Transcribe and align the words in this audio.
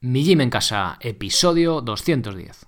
Mi 0.00 0.22
Gym 0.22 0.40
en 0.42 0.48
Casa, 0.48 0.96
episodio 1.00 1.80
210. 1.80 2.66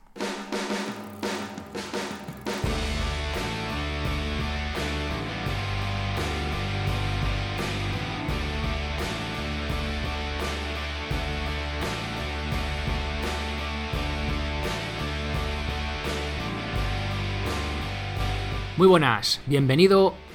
Muy 18.76 18.88
buenas, 18.88 19.40
bienvenido 19.46 20.14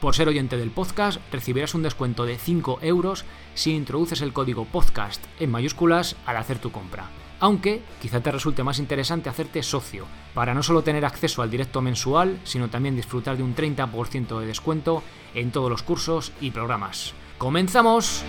Por 0.00 0.14
ser 0.14 0.28
oyente 0.28 0.56
del 0.56 0.70
podcast, 0.70 1.20
recibirás 1.30 1.74
un 1.74 1.82
descuento 1.82 2.24
de 2.24 2.38
5 2.38 2.78
euros 2.80 3.26
si 3.54 3.74
introduces 3.74 4.22
el 4.22 4.32
código 4.32 4.64
podcast 4.64 5.22
en 5.38 5.50
mayúsculas 5.50 6.16
al 6.24 6.38
hacer 6.38 6.58
tu 6.58 6.72
compra. 6.72 7.10
Aunque 7.38 7.82
quizá 8.00 8.20
te 8.22 8.32
resulte 8.32 8.62
más 8.62 8.78
interesante 8.78 9.28
hacerte 9.28 9.62
socio, 9.62 10.06
para 10.32 10.54
no 10.54 10.62
solo 10.62 10.82
tener 10.82 11.04
acceso 11.04 11.42
al 11.42 11.50
directo 11.50 11.82
mensual, 11.82 12.38
sino 12.44 12.70
también 12.70 12.96
disfrutar 12.96 13.36
de 13.36 13.42
un 13.42 13.54
30% 13.54 14.40
de 14.40 14.46
descuento 14.46 15.02
en 15.34 15.50
todos 15.50 15.70
los 15.70 15.82
cursos 15.82 16.32
y 16.40 16.50
programas. 16.50 17.12
¡Comenzamos! 17.36 18.24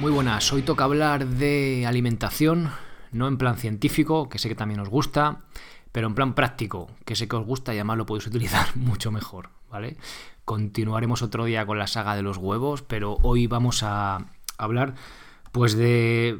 Muy 0.00 0.12
buenas, 0.12 0.52
hoy 0.52 0.62
toca 0.62 0.84
hablar 0.84 1.26
de 1.26 1.84
alimentación, 1.84 2.70
no 3.10 3.26
en 3.26 3.36
plan 3.36 3.56
científico, 3.56 4.28
que 4.28 4.38
sé 4.38 4.48
que 4.48 4.54
también 4.54 4.78
os 4.78 4.88
gusta, 4.88 5.40
pero 5.90 6.06
en 6.06 6.14
plan 6.14 6.34
práctico, 6.36 6.86
que 7.04 7.16
sé 7.16 7.26
que 7.26 7.34
os 7.34 7.44
gusta 7.44 7.74
y 7.74 7.78
además 7.78 7.98
lo 7.98 8.06
podéis 8.06 8.26
utilizar 8.28 8.76
mucho 8.76 9.10
mejor, 9.10 9.50
¿vale? 9.68 9.96
Continuaremos 10.44 11.22
otro 11.22 11.46
día 11.46 11.66
con 11.66 11.80
la 11.80 11.88
saga 11.88 12.14
de 12.14 12.22
los 12.22 12.36
huevos, 12.36 12.82
pero 12.82 13.18
hoy 13.22 13.48
vamos 13.48 13.82
a 13.82 14.26
hablar 14.56 14.94
pues 15.50 15.74
de 15.74 16.38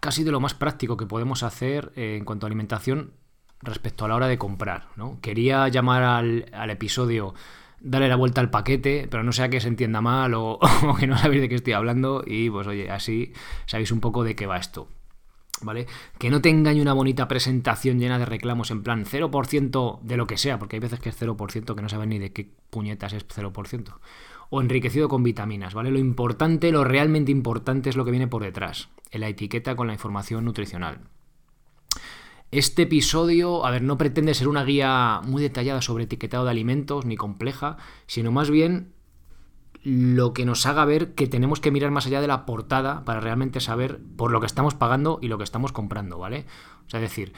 casi 0.00 0.24
de 0.24 0.32
lo 0.32 0.40
más 0.40 0.54
práctico 0.54 0.96
que 0.96 1.04
podemos 1.04 1.42
hacer 1.42 1.92
en 1.96 2.24
cuanto 2.24 2.46
a 2.46 2.48
alimentación 2.48 3.12
respecto 3.60 4.06
a 4.06 4.08
la 4.08 4.16
hora 4.16 4.26
de 4.26 4.38
comprar, 4.38 4.88
¿no? 4.96 5.18
Quería 5.20 5.68
llamar 5.68 6.02
al, 6.02 6.46
al 6.50 6.70
episodio 6.70 7.34
darle 7.80 8.08
la 8.08 8.16
vuelta 8.16 8.40
al 8.40 8.50
paquete, 8.50 9.06
pero 9.10 9.22
no 9.22 9.32
sea 9.32 9.48
que 9.48 9.60
se 9.60 9.68
entienda 9.68 10.00
mal 10.00 10.34
o, 10.36 10.58
que 10.98 11.06
no 11.06 11.16
sabéis 11.16 11.42
de 11.42 11.48
qué 11.48 11.54
estoy 11.56 11.72
hablando 11.72 12.22
y 12.26 12.50
pues 12.50 12.66
oye, 12.66 12.90
así 12.90 13.32
sabéis 13.66 13.92
un 13.92 14.00
poco 14.00 14.24
de 14.24 14.34
qué 14.34 14.46
va 14.46 14.56
esto. 14.56 14.88
¿Vale? 15.62 15.86
Que 16.18 16.28
no 16.28 16.42
te 16.42 16.50
engañe 16.50 16.82
una 16.82 16.92
bonita 16.92 17.28
presentación 17.28 17.98
llena 17.98 18.18
de 18.18 18.26
reclamos 18.26 18.70
en 18.70 18.82
plan 18.82 19.06
0% 19.06 20.00
de 20.02 20.16
lo 20.18 20.26
que 20.26 20.36
sea, 20.36 20.58
porque 20.58 20.76
hay 20.76 20.80
veces 20.80 21.00
que 21.00 21.08
es 21.08 21.18
0% 21.18 21.74
que 21.74 21.82
no 21.82 21.88
saben 21.88 22.10
ni 22.10 22.18
de 22.18 22.30
qué 22.30 22.50
puñetas 22.68 23.14
es 23.14 23.26
0%. 23.26 23.94
O 24.50 24.60
enriquecido 24.60 25.08
con 25.08 25.22
vitaminas, 25.22 25.72
¿vale? 25.72 25.90
Lo 25.90 25.98
importante, 25.98 26.70
lo 26.72 26.84
realmente 26.84 27.32
importante 27.32 27.88
es 27.88 27.96
lo 27.96 28.04
que 28.04 28.10
viene 28.10 28.28
por 28.28 28.42
detrás, 28.42 28.90
en 29.10 29.22
la 29.22 29.28
etiqueta 29.28 29.76
con 29.76 29.86
la 29.86 29.94
información 29.94 30.44
nutricional. 30.44 31.00
Este 32.52 32.82
episodio, 32.82 33.66
a 33.66 33.70
ver, 33.70 33.82
no 33.82 33.98
pretende 33.98 34.34
ser 34.34 34.48
una 34.48 34.64
guía 34.64 35.20
muy 35.24 35.42
detallada 35.42 35.82
sobre 35.82 36.04
etiquetado 36.04 36.44
de 36.44 36.50
alimentos 36.50 37.04
ni 37.04 37.16
compleja, 37.16 37.76
sino 38.06 38.30
más 38.30 38.50
bien 38.50 38.92
lo 39.82 40.32
que 40.32 40.44
nos 40.44 40.66
haga 40.66 40.84
ver 40.84 41.14
que 41.14 41.26
tenemos 41.26 41.60
que 41.60 41.70
mirar 41.70 41.90
más 41.90 42.06
allá 42.06 42.20
de 42.20 42.26
la 42.26 42.46
portada 42.46 43.04
para 43.04 43.20
realmente 43.20 43.60
saber 43.60 44.00
por 44.16 44.30
lo 44.32 44.40
que 44.40 44.46
estamos 44.46 44.74
pagando 44.74 45.18
y 45.22 45.28
lo 45.28 45.38
que 45.38 45.44
estamos 45.44 45.72
comprando, 45.72 46.18
¿vale? 46.18 46.46
O 46.86 46.90
sea, 46.90 46.98
es 47.00 47.10
decir, 47.10 47.32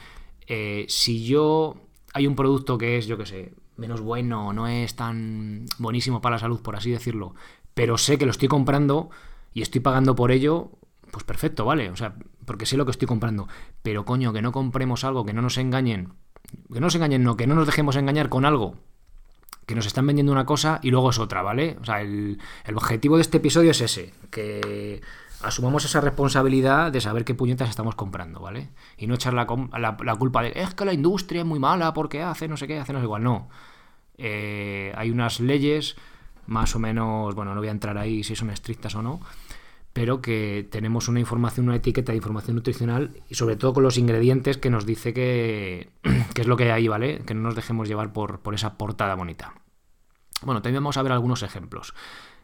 eh, 0.47 0.85
si 0.89 1.25
yo 1.25 1.75
hay 2.13 2.27
un 2.27 2.35
producto 2.35 2.77
que 2.77 2.97
es, 2.97 3.07
yo 3.07 3.17
qué 3.17 3.25
sé, 3.25 3.53
menos 3.77 4.01
bueno, 4.01 4.53
no 4.53 4.67
es 4.67 4.95
tan 4.95 5.65
buenísimo 5.77 6.21
para 6.21 6.35
la 6.35 6.39
salud, 6.39 6.61
por 6.61 6.75
así 6.75 6.91
decirlo, 6.91 7.35
pero 7.73 7.97
sé 7.97 8.17
que 8.17 8.25
lo 8.25 8.31
estoy 8.31 8.47
comprando 8.47 9.09
y 9.53 9.61
estoy 9.61 9.81
pagando 9.81 10.15
por 10.15 10.31
ello, 10.31 10.71
pues 11.11 11.23
perfecto, 11.23 11.65
¿vale? 11.65 11.89
O 11.89 11.95
sea, 11.95 12.15
porque 12.49 12.65
sé 12.65 12.77
lo 12.77 12.85
que 12.85 12.89
estoy 12.89 13.07
comprando. 13.07 13.47
Pero 13.83 14.05
coño, 14.05 14.33
que 14.33 14.41
no 14.41 14.51
compremos 14.51 15.03
algo, 15.03 15.23
que 15.23 15.33
no 15.33 15.43
nos 15.43 15.59
engañen. 15.59 16.13
Que 16.73 16.79
no 16.79 16.87
nos 16.87 16.95
engañen, 16.95 17.23
no, 17.23 17.37
que 17.37 17.45
no 17.45 17.53
nos 17.53 17.67
dejemos 17.67 17.95
engañar 17.95 18.27
con 18.27 18.43
algo. 18.43 18.73
Que 19.67 19.75
nos 19.75 19.85
están 19.85 20.07
vendiendo 20.07 20.31
una 20.31 20.47
cosa 20.47 20.79
y 20.81 20.89
luego 20.89 21.11
es 21.11 21.19
otra, 21.19 21.43
¿vale? 21.43 21.77
O 21.79 21.85
sea, 21.85 22.01
el, 22.01 22.39
objetivo 22.73 23.17
de 23.17 23.21
este 23.21 23.37
episodio 23.37 23.69
es 23.69 23.81
ese, 23.81 24.15
que 24.31 24.99
asumamos 25.43 25.85
esa 25.85 26.01
responsabilidad 26.01 26.91
de 26.91 27.01
saber 27.01 27.23
qué 27.23 27.35
puñetas 27.35 27.69
estamos 27.69 27.93
comprando, 27.93 28.39
¿vale? 28.39 28.69
Y 28.97 29.05
no 29.05 29.13
echar 29.13 29.35
la, 29.35 29.45
la, 29.77 30.15
culpa 30.15 30.41
de, 30.41 30.53
es 30.55 30.73
que 30.73 30.85
la 30.85 30.93
industria 30.93 31.41
es 31.41 31.45
muy 31.45 31.59
mala 31.59 31.93
porque 31.93 32.23
hace 32.23 32.47
no 32.47 32.57
sé 32.57 32.65
qué, 32.65 32.79
hace 32.79 32.93
no 32.93 33.03
igual. 33.03 33.21
No. 33.21 33.47
Eh, 34.17 34.91
hay 34.97 35.11
unas 35.11 35.39
leyes 35.39 35.97
más 36.47 36.75
o 36.75 36.79
menos, 36.79 37.35
bueno, 37.35 37.53
no 37.53 37.61
voy 37.61 37.67
a 37.67 37.71
entrar 37.71 37.95
ahí 37.99 38.23
si 38.23 38.35
son 38.35 38.49
estrictas 38.49 38.95
o 38.95 39.03
no, 39.03 39.21
pero 39.99 40.21
que 40.21 40.65
tenemos 40.71 41.09
una 41.09 41.19
información, 41.19 41.67
una 41.67 41.75
etiqueta 41.75 42.13
de 42.13 42.15
información 42.15 42.55
nutricional 42.55 43.21
y 43.27 43.35
sobre 43.35 43.57
todo 43.57 43.73
con 43.73 43.83
los 43.83 43.97
ingredientes 43.97 44.57
que 44.57 44.69
nos 44.69 44.85
dice 44.85 45.13
que, 45.13 45.89
es 46.35 46.47
lo 46.47 46.55
que 46.55 46.63
hay 46.63 46.69
ahí, 46.69 46.87
¿vale? 46.87 47.19
Que 47.25 47.33
no 47.33 47.41
nos 47.41 47.53
dejemos 47.53 47.89
llevar 47.89 48.13
por, 48.13 48.39
esa 48.53 48.77
portada 48.77 49.13
bonita. 49.15 49.55
Bueno, 50.41 50.61
también 50.61 50.81
vamos 50.81 50.95
a 50.95 51.03
ver 51.03 51.11
algunos 51.11 51.43
ejemplos, 51.43 51.93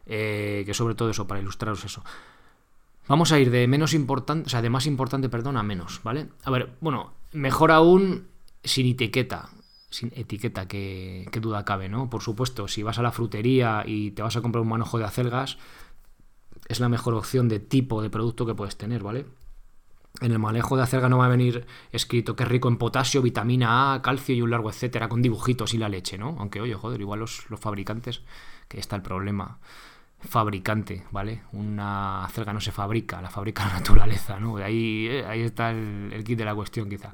eh, 0.04 0.64
que 0.66 0.74
sobre 0.74 0.94
todo 0.94 1.08
eso, 1.08 1.26
para 1.26 1.40
ilustraros 1.40 1.82
eso. 1.82 2.04
Vamos 3.08 3.32
a 3.32 3.38
ir 3.40 3.50
de 3.50 3.66
menos 3.66 3.94
importante, 3.94 4.48
o 4.48 4.50
sea, 4.50 4.60
de 4.60 4.68
más 4.68 4.84
importante, 4.84 5.30
perdón, 5.30 5.56
a 5.56 5.62
menos, 5.62 6.02
¿vale? 6.04 6.28
A 6.44 6.50
ver, 6.50 6.76
bueno, 6.82 7.14
mejor 7.32 7.72
aún 7.72 8.28
sin 8.64 8.86
etiqueta, 8.86 9.48
sin 9.88 10.12
etiqueta, 10.14 10.68
que, 10.68 11.26
que 11.32 11.40
duda 11.40 11.64
cabe, 11.64 11.88
¿no? 11.88 12.10
Por 12.10 12.20
supuesto, 12.20 12.68
si 12.68 12.82
vas 12.82 12.98
a 12.98 13.02
la 13.02 13.12
frutería 13.12 13.82
y 13.86 14.10
te 14.10 14.20
vas 14.20 14.36
a 14.36 14.42
comprar 14.42 14.60
un 14.60 14.68
manojo 14.68 14.98
de 14.98 15.06
acelgas, 15.06 15.56
es 16.68 16.80
la 16.80 16.88
mejor 16.88 17.14
opción 17.14 17.48
de 17.48 17.60
tipo 17.60 18.02
de 18.02 18.10
producto 18.10 18.46
que 18.46 18.54
puedes 18.54 18.76
tener, 18.76 19.02
¿vale? 19.02 19.26
En 20.20 20.32
el 20.32 20.38
manejo 20.38 20.76
de 20.76 20.82
acelga 20.82 21.08
no 21.08 21.18
va 21.18 21.26
a 21.26 21.30
venir 21.30 21.66
escrito 21.92 22.36
que 22.36 22.44
es 22.44 22.48
rico 22.48 22.68
en 22.68 22.78
potasio, 22.78 23.20
vitamina 23.20 23.94
A, 23.94 24.02
calcio 24.02 24.34
y 24.34 24.42
un 24.42 24.50
largo 24.50 24.70
etcétera, 24.70 25.08
con 25.08 25.20
dibujitos 25.20 25.74
y 25.74 25.78
la 25.78 25.88
leche, 25.88 26.16
¿no? 26.16 26.36
Aunque, 26.38 26.60
oye, 26.60 26.74
joder, 26.74 27.00
igual 27.00 27.20
los, 27.20 27.44
fabricantes, 27.58 28.22
que 28.68 28.80
está 28.80 28.96
el 28.96 29.02
problema. 29.02 29.58
Fabricante, 30.18 31.04
¿vale? 31.10 31.42
Una 31.52 32.24
acelga 32.24 32.54
no 32.54 32.60
se 32.60 32.72
fabrica, 32.72 33.20
la 33.20 33.28
fabrica 33.28 33.66
la 33.66 33.74
naturaleza, 33.80 34.40
¿no? 34.40 34.56
Ahí, 34.56 35.06
eh, 35.08 35.26
ahí 35.26 35.42
está 35.42 35.70
el, 35.70 36.10
el 36.12 36.24
kit 36.24 36.38
de 36.38 36.44
la 36.46 36.54
cuestión, 36.54 36.88
quizá 36.88 37.12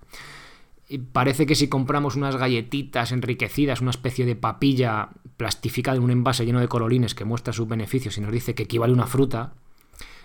parece 0.98 1.46
que 1.46 1.54
si 1.54 1.68
compramos 1.68 2.16
unas 2.16 2.36
galletitas 2.36 3.12
enriquecidas, 3.12 3.80
una 3.80 3.90
especie 3.90 4.24
de 4.24 4.36
papilla 4.36 5.10
plastificada 5.36 5.96
en 5.96 6.04
un 6.04 6.10
envase 6.10 6.44
lleno 6.44 6.60
de 6.60 6.68
colorines 6.68 7.14
que 7.14 7.24
muestra 7.24 7.52
sus 7.52 7.68
beneficios 7.68 8.18
y 8.18 8.20
nos 8.20 8.32
dice 8.32 8.54
que 8.54 8.64
equivale 8.64 8.92
a 8.92 8.96
una 8.96 9.06
fruta, 9.06 9.54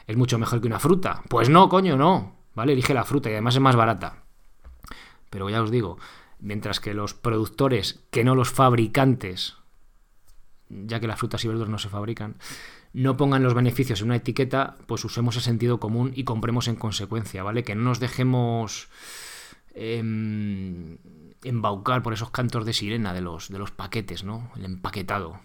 es 0.07 0.17
mucho 0.17 0.39
mejor 0.39 0.61
que 0.61 0.67
una 0.67 0.79
fruta. 0.79 1.22
Pues 1.29 1.50
no, 1.50 1.69
coño, 1.69 1.97
no. 1.97 2.35
¿Vale? 2.55 2.73
Elige 2.73 2.94
la 2.94 3.03
fruta 3.03 3.29
y 3.29 3.33
además 3.33 3.55
es 3.55 3.61
más 3.61 3.75
barata. 3.75 4.23
Pero 5.29 5.50
ya 5.50 5.61
os 5.61 5.69
digo, 5.69 5.97
mientras 6.39 6.79
que 6.79 6.94
los 6.94 7.13
productores, 7.13 7.99
que 8.09 8.23
no 8.23 8.34
los 8.35 8.49
fabricantes, 8.49 9.55
ya 10.70 10.99
que 10.99 11.08
las 11.08 11.20
frutas 11.20 11.43
y 11.43 11.47
verduras 11.47 11.70
no 11.70 11.78
se 11.78 11.90
fabrican, 11.90 12.37
no 12.93 13.17
pongan 13.17 13.43
los 13.43 13.53
beneficios 13.53 14.02
en 14.02 14.08
una 14.08 14.16
etiqueta, 14.16 14.75
pues 14.87 15.05
usemos 15.05 15.35
el 15.35 15.41
sentido 15.41 15.79
común 15.79 16.13
y 16.16 16.23
compremos 16.23 16.67
en 16.67 16.75
consecuencia, 16.75 17.43
¿vale? 17.43 17.63
Que 17.63 17.75
no 17.75 17.84
nos 17.84 17.99
dejemos 17.99 18.87
Em, 19.79 20.97
embaucar 21.44 22.02
por 22.02 22.12
esos 22.12 22.32
cantos 22.32 22.66
de 22.66 22.74
sirena 22.74 23.14
de 23.14 23.22
los, 23.22 23.50
de 23.50 23.59
los 23.59 23.70
paquetes, 23.70 24.24
¿no? 24.24 24.52
El 24.56 24.66
empaquetado. 24.66 25.40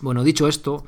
Bueno, 0.00 0.24
dicho 0.24 0.48
esto, 0.48 0.86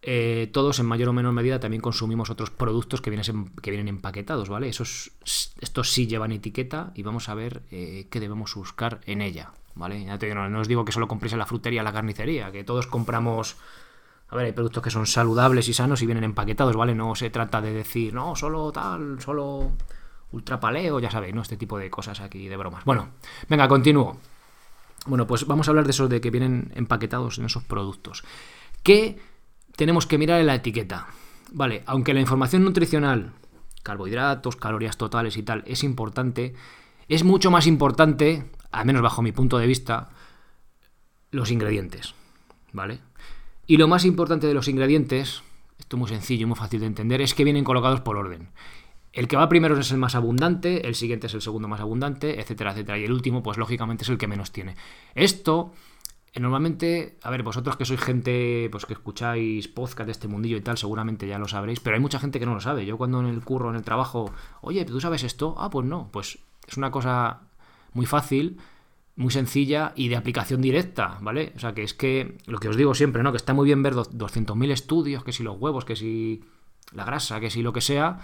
eh, 0.00 0.48
todos 0.50 0.78
en 0.78 0.86
mayor 0.86 1.10
o 1.10 1.12
menor 1.12 1.34
medida 1.34 1.60
también 1.60 1.82
consumimos 1.82 2.30
otros 2.30 2.50
productos 2.50 3.02
que 3.02 3.10
vienen, 3.10 3.52
que 3.60 3.70
vienen 3.70 3.88
empaquetados, 3.88 4.48
¿vale? 4.48 4.68
Esos, 4.68 5.12
estos 5.60 5.92
sí 5.92 6.06
llevan 6.06 6.32
etiqueta 6.32 6.90
y 6.94 7.02
vamos 7.02 7.28
a 7.28 7.34
ver 7.34 7.62
eh, 7.70 8.08
qué 8.10 8.18
debemos 8.18 8.54
buscar 8.54 9.02
en 9.04 9.20
ella, 9.20 9.52
¿vale? 9.74 10.02
Ya 10.06 10.18
te 10.18 10.34
no, 10.34 10.48
no, 10.48 10.60
os 10.60 10.68
digo 10.68 10.86
que 10.86 10.92
solo 10.92 11.06
compréis 11.06 11.34
en 11.34 11.38
la 11.38 11.46
frutería, 11.46 11.82
la 11.82 11.92
carnicería, 11.92 12.50
que 12.50 12.64
todos 12.64 12.86
compramos... 12.86 13.56
A 14.28 14.36
ver, 14.36 14.46
hay 14.46 14.52
productos 14.52 14.82
que 14.82 14.90
son 14.90 15.06
saludables 15.06 15.68
y 15.68 15.74
sanos 15.74 16.00
y 16.00 16.06
vienen 16.06 16.24
empaquetados, 16.24 16.74
¿vale? 16.74 16.94
No 16.94 17.14
se 17.14 17.28
trata 17.28 17.60
de 17.60 17.74
decir, 17.74 18.14
no, 18.14 18.34
solo 18.34 18.72
tal, 18.72 19.20
solo 19.20 19.72
ultrapaleo, 20.34 21.00
ya 21.00 21.10
sabéis, 21.10 21.34
¿no? 21.34 21.42
Este 21.42 21.56
tipo 21.56 21.78
de 21.78 21.90
cosas 21.90 22.20
aquí, 22.20 22.48
de 22.48 22.56
bromas. 22.56 22.84
Bueno, 22.84 23.10
venga, 23.48 23.68
continúo. 23.68 24.18
Bueno, 25.06 25.26
pues 25.26 25.46
vamos 25.46 25.68
a 25.68 25.70
hablar 25.70 25.84
de 25.84 25.90
eso, 25.90 26.08
de 26.08 26.20
que 26.20 26.30
vienen 26.30 26.72
empaquetados 26.74 27.38
en 27.38 27.44
esos 27.44 27.62
productos. 27.62 28.24
¿Qué 28.82 29.18
tenemos 29.76 30.06
que 30.06 30.18
mirar 30.18 30.40
en 30.40 30.46
la 30.46 30.54
etiqueta? 30.54 31.06
Vale, 31.52 31.82
aunque 31.86 32.14
la 32.14 32.20
información 32.20 32.64
nutricional, 32.64 33.32
carbohidratos, 33.82 34.56
calorías 34.56 34.96
totales 34.96 35.36
y 35.36 35.42
tal, 35.42 35.62
es 35.66 35.84
importante, 35.84 36.54
es 37.08 37.22
mucho 37.22 37.50
más 37.50 37.66
importante, 37.66 38.50
al 38.72 38.86
menos 38.86 39.02
bajo 39.02 39.22
mi 39.22 39.32
punto 39.32 39.58
de 39.58 39.66
vista, 39.66 40.10
los 41.30 41.50
ingredientes. 41.50 42.14
¿Vale? 42.72 42.98
Y 43.66 43.76
lo 43.76 43.88
más 43.88 44.04
importante 44.04 44.46
de 44.46 44.54
los 44.54 44.68
ingredientes, 44.68 45.42
esto 45.78 45.96
es 45.96 46.00
muy 46.00 46.08
sencillo, 46.08 46.46
muy 46.46 46.56
fácil 46.56 46.80
de 46.80 46.86
entender, 46.86 47.20
es 47.20 47.34
que 47.34 47.44
vienen 47.44 47.64
colocados 47.64 48.00
por 48.00 48.16
orden. 48.16 48.48
El 49.14 49.28
que 49.28 49.36
va 49.36 49.48
primero 49.48 49.78
es 49.78 49.92
el 49.92 49.98
más 49.98 50.16
abundante, 50.16 50.86
el 50.88 50.96
siguiente 50.96 51.28
es 51.28 51.34
el 51.34 51.40
segundo 51.40 51.68
más 51.68 51.80
abundante, 51.80 52.40
etcétera, 52.40 52.72
etcétera. 52.72 52.98
Y 52.98 53.04
el 53.04 53.12
último, 53.12 53.42
pues 53.42 53.58
lógicamente 53.58 54.02
es 54.02 54.08
el 54.08 54.18
que 54.18 54.26
menos 54.26 54.50
tiene. 54.50 54.74
Esto, 55.14 55.72
eh, 56.32 56.40
normalmente, 56.40 57.16
a 57.22 57.30
ver, 57.30 57.44
vosotros 57.44 57.76
que 57.76 57.84
sois 57.84 58.00
gente, 58.00 58.68
pues 58.72 58.86
que 58.86 58.92
escucháis 58.92 59.68
podcast 59.68 60.06
de 60.06 60.12
este 60.12 60.26
mundillo 60.26 60.56
y 60.56 60.62
tal, 60.62 60.76
seguramente 60.76 61.28
ya 61.28 61.38
lo 61.38 61.46
sabréis, 61.46 61.78
pero 61.78 61.94
hay 61.94 62.02
mucha 62.02 62.18
gente 62.18 62.40
que 62.40 62.46
no 62.46 62.54
lo 62.54 62.60
sabe. 62.60 62.86
Yo 62.86 62.98
cuando 62.98 63.20
en 63.20 63.26
el 63.26 63.40
curro, 63.42 63.70
en 63.70 63.76
el 63.76 63.82
trabajo, 63.82 64.32
oye, 64.62 64.84
¿tú 64.84 65.00
sabes 65.00 65.22
esto? 65.22 65.54
Ah, 65.58 65.70
pues 65.70 65.86
no, 65.86 66.08
pues 66.12 66.40
es 66.66 66.76
una 66.76 66.90
cosa 66.90 67.42
muy 67.92 68.06
fácil 68.06 68.58
muy 69.16 69.30
sencilla 69.30 69.92
y 69.94 70.08
de 70.08 70.16
aplicación 70.16 70.60
directa, 70.60 71.18
¿vale? 71.20 71.52
O 71.56 71.58
sea, 71.58 71.72
que 71.72 71.82
es 71.82 71.94
que 71.94 72.36
lo 72.46 72.58
que 72.58 72.68
os 72.68 72.76
digo 72.76 72.94
siempre, 72.94 73.22
¿no? 73.22 73.30
Que 73.30 73.36
está 73.36 73.54
muy 73.54 73.66
bien 73.66 73.82
ver 73.82 73.94
200.000 73.94 74.70
estudios, 74.72 75.22
que 75.22 75.32
si 75.32 75.42
los 75.42 75.56
huevos, 75.58 75.84
que 75.84 75.94
si 75.94 76.42
la 76.92 77.04
grasa, 77.04 77.38
que 77.40 77.50
si 77.50 77.62
lo 77.62 77.72
que 77.72 77.80
sea, 77.80 78.18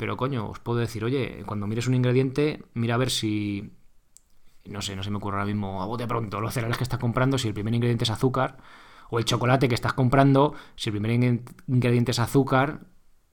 pero 0.00 0.16
coño, 0.16 0.48
os 0.48 0.58
puedo 0.60 0.78
decir, 0.78 1.04
oye, 1.04 1.42
cuando 1.44 1.66
mires 1.66 1.86
un 1.86 1.92
ingrediente, 1.92 2.64
mira 2.72 2.94
a 2.94 2.96
ver 2.96 3.10
si. 3.10 3.74
No 4.64 4.80
sé, 4.80 4.96
no 4.96 5.02
se 5.02 5.10
me 5.10 5.18
ocurre 5.18 5.36
ahora 5.36 5.44
mismo 5.44 5.82
a 5.82 5.84
bote 5.84 6.06
pronto 6.06 6.40
los 6.40 6.54
cereales 6.54 6.78
que 6.78 6.84
estás 6.84 6.98
comprando, 6.98 7.36
si 7.36 7.48
el 7.48 7.52
primer 7.52 7.74
ingrediente 7.74 8.04
es 8.04 8.10
azúcar, 8.10 8.56
o 9.10 9.18
el 9.18 9.26
chocolate 9.26 9.68
que 9.68 9.74
estás 9.74 9.92
comprando, 9.92 10.54
si 10.74 10.88
el 10.88 10.94
primer 10.94 11.10
ingrediente 11.66 12.12
es 12.12 12.18
azúcar, 12.18 12.86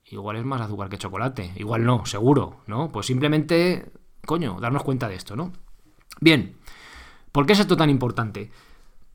igual 0.04 0.36
es 0.36 0.44
más 0.44 0.60
azúcar 0.60 0.90
que 0.90 0.98
chocolate. 0.98 1.52
Igual 1.56 1.86
no, 1.86 2.04
seguro, 2.04 2.60
¿no? 2.66 2.92
Pues 2.92 3.06
simplemente, 3.06 3.90
coño, 4.26 4.60
darnos 4.60 4.82
cuenta 4.82 5.08
de 5.08 5.14
esto, 5.14 5.36
¿no? 5.36 5.54
Bien, 6.20 6.58
¿por 7.32 7.46
qué 7.46 7.54
es 7.54 7.60
esto 7.60 7.78
tan 7.78 7.88
importante? 7.88 8.50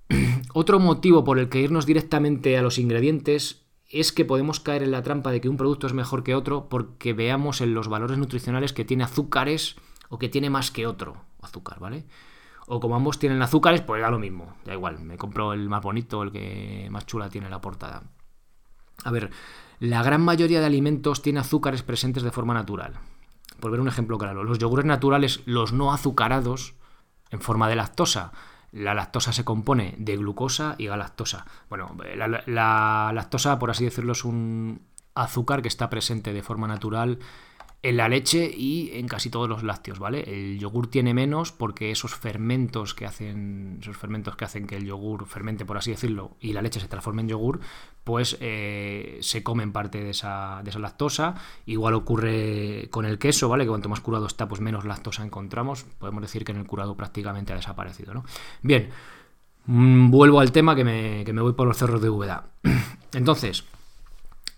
Otro 0.55 0.79
motivo 0.79 1.23
por 1.23 1.37
el 1.37 1.49
que 1.49 1.61
irnos 1.61 1.85
directamente 1.85 2.57
a 2.57 2.63
los 2.63 2.79
ingredientes 2.79 3.62
es 3.93 4.11
que 4.11 4.25
podemos 4.25 4.59
caer 4.59 4.83
en 4.83 4.91
la 4.91 5.03
trampa 5.03 5.31
de 5.31 5.39
que 5.39 5.49
un 5.49 5.57
producto 5.57 5.87
es 5.87 5.93
mejor 5.93 6.23
que 6.23 6.35
otro 6.35 6.67
porque 6.67 7.13
veamos 7.13 7.61
en 7.61 7.73
los 7.73 7.87
valores 7.87 8.17
nutricionales 8.17 8.73
que 8.73 8.85
tiene 8.85 9.03
azúcares 9.03 9.75
o 10.09 10.17
que 10.17 10.29
tiene 10.29 10.49
más 10.49 10.71
que 10.71 10.87
otro 10.87 11.17
azúcar, 11.41 11.79
¿vale? 11.79 12.05
O 12.67 12.79
como 12.79 12.95
ambos 12.95 13.19
tienen 13.19 13.41
azúcares, 13.41 13.81
pues 13.81 14.01
da 14.01 14.09
lo 14.09 14.19
mismo, 14.19 14.55
da 14.65 14.73
igual, 14.73 14.99
me 14.99 15.17
compro 15.17 15.53
el 15.53 15.69
más 15.69 15.81
bonito, 15.81 16.23
el 16.23 16.31
que 16.31 16.87
más 16.91 17.05
chula 17.05 17.29
tiene 17.29 17.49
la 17.49 17.61
portada. 17.61 18.03
A 19.03 19.11
ver, 19.11 19.31
la 19.79 20.01
gran 20.01 20.21
mayoría 20.21 20.59
de 20.59 20.65
alimentos 20.65 21.21
tiene 21.21 21.39
azúcares 21.39 21.83
presentes 21.83 22.23
de 22.23 22.31
forma 22.31 22.53
natural. 22.53 22.93
Por 23.59 23.71
ver 23.71 23.79
un 23.79 23.87
ejemplo 23.87 24.17
claro, 24.17 24.43
los 24.43 24.59
yogures 24.59 24.85
naturales, 24.85 25.41
los 25.45 25.73
no 25.73 25.93
azucarados, 25.93 26.75
en 27.29 27.41
forma 27.41 27.67
de 27.67 27.75
lactosa, 27.75 28.31
la 28.73 28.93
lactosa 28.95 29.31
se 29.31 29.45
compone 29.45 29.95
de 29.99 30.17
glucosa 30.17 30.75
y 30.77 30.87
galactosa. 30.87 31.45
Bueno, 31.69 31.95
la, 32.15 33.11
lactosa, 33.13 33.59
por 33.59 33.69
así 33.69 33.85
decirlo, 33.85 34.13
es 34.13 34.25
un 34.25 34.81
azúcar 35.15 35.61
que 35.61 35.67
está 35.67 35.89
presente 35.89 36.33
de 36.33 36.41
forma 36.41 36.67
natural 36.67 37.19
en 37.83 37.97
la 37.97 38.07
leche 38.07 38.49
y 38.49 38.91
en 38.93 39.09
casi 39.09 39.29
todos 39.29 39.49
los 39.49 39.61
lácteos, 39.61 39.99
¿vale? 39.99 40.23
El 40.25 40.57
yogur 40.57 40.87
tiene 40.87 41.13
menos 41.13 41.51
porque 41.51 41.91
esos 41.91 42.15
fermentos 42.15 42.93
que 42.93 43.05
hacen, 43.05 43.77
esos 43.81 43.97
fermentos 43.97 44.37
que 44.37 44.45
hacen 44.45 44.65
que 44.65 44.77
el 44.77 44.85
yogur 44.85 45.25
fermente, 45.25 45.65
por 45.65 45.77
así 45.77 45.91
decirlo, 45.91 46.37
y 46.39 46.53
la 46.53 46.61
leche 46.61 46.79
se 46.79 46.87
transforme 46.87 47.23
en 47.23 47.27
yogur, 47.27 47.59
pues 48.05 48.37
eh, 48.39 49.17
se 49.21 49.43
comen 49.43 49.73
parte 49.73 50.01
de 50.01 50.11
esa, 50.11 50.63
lactosa. 50.79 51.35
Igual 51.65 51.93
ocurre 51.95 52.87
con 52.89 53.03
el 53.03 53.19
queso, 53.19 53.49
¿vale? 53.49 53.65
Que 53.65 53.69
cuanto 53.69 53.89
más 53.89 53.99
curado 53.99 54.27
está, 54.27 54.47
pues 54.47 54.61
menos 54.61 54.85
lactosa 54.85 55.25
encontramos. 55.25 55.83
Podemos 55.99 56.21
decir 56.21 56.45
que 56.45 56.53
en 56.53 56.59
el 56.59 56.65
curado 56.65 56.95
prácticamente 56.95 57.51
ha 57.51 57.57
desaparecido, 57.57 58.13
¿no? 58.13 58.23
Bien, 58.61 58.91
mm, 59.65 60.09
vuelvo 60.09 60.39
al 60.39 60.53
tema 60.53 60.73
que 60.73 60.85
me, 60.85 61.25
que 61.25 61.33
me 61.33 61.41
voy 61.41 61.51
por 61.51 61.67
los 61.67 61.75
cerros 61.75 62.01
de 62.01 62.09
Úbeda. 62.09 62.45
Entonces, 63.13 63.65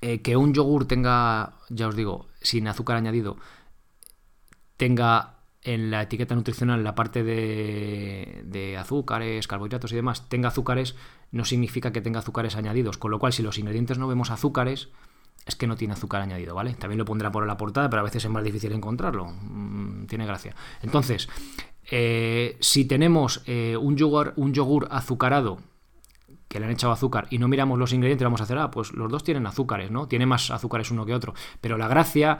eh, 0.06 0.22
que 0.22 0.38
un 0.38 0.54
yogur 0.54 0.86
tenga, 0.86 1.54
ya 1.69 1.88
os 1.88 1.96
digo, 1.96 2.28
sin 2.40 2.68
azúcar 2.68 2.96
añadido, 2.96 3.38
tenga 4.78 5.40
en 5.63 5.90
la 5.90 6.04
etiqueta 6.04 6.36
nutricional 6.36 6.84
la 6.84 6.94
parte 6.94 7.24
de, 7.24 8.44
de, 8.46 8.78
azúcares, 8.78 9.48
carbohidratos 9.48 9.92
y 9.94 9.96
demás, 9.96 10.30
tenga 10.30 10.50
azúcares, 10.50 10.94
no 11.31 11.44
significa 11.44 11.92
que 11.92 12.02
tenga 12.02 12.19
azúcares 12.19 12.56
añadidos. 12.56 13.00
Con 13.00 13.10
lo 13.10 13.18
cual, 13.18 13.34
si 13.34 13.42
los 13.42 13.57
ingredientes 13.57 13.98
no 13.98 14.07
vemos 14.07 14.30
azúcares, 14.30 14.90
es 15.48 15.56
que 15.56 15.66
no 15.66 15.75
tiene 15.75 15.96
azúcar 15.96 16.22
añadido, 16.22 16.54
¿vale? 16.54 16.75
También 16.75 17.00
lo 17.00 17.06
pondrá 17.06 17.31
por 17.31 17.48
la 17.48 17.58
portada, 17.58 17.90
pero 17.90 18.01
a 18.01 18.06
veces 18.06 18.25
es 18.25 18.30
más 18.30 18.44
difícil 18.44 18.74
encontrarlo. 18.74 19.25
Mm, 19.25 20.06
tiene 20.06 20.28
gracia. 20.28 20.56
Entonces, 20.84 21.30
eh, 21.90 22.58
si 22.60 22.86
tenemos 22.86 23.42
eh, 23.48 23.75
un, 23.75 23.98
yogur, 23.98 24.34
un 24.36 24.54
yogur 24.54 24.88
azucarado 24.92 25.58
que 26.56 26.62
le 26.62 26.68
han 26.68 26.72
echado 26.72 26.94
azúcar 26.94 27.28
y 27.30 27.38
no 27.38 27.50
miramos 27.50 27.78
los 27.78 27.92
ingredientes, 27.92 28.24
vamos 28.24 28.40
a 28.40 28.46
hacer, 28.46 28.57
ah, 28.57 28.72
pues 28.72 28.94
los 28.94 29.12
dos 29.12 29.25
tienen 29.25 29.46
azúcares, 29.46 29.92
¿no? 29.92 30.07
Tiene 30.07 30.25
más 30.25 30.52
azúcares 30.52 30.90
uno 30.90 31.06
que 31.06 31.13
otro. 31.13 31.34
Pero 31.60 31.78
la 31.78 31.90
gracia 31.90 32.40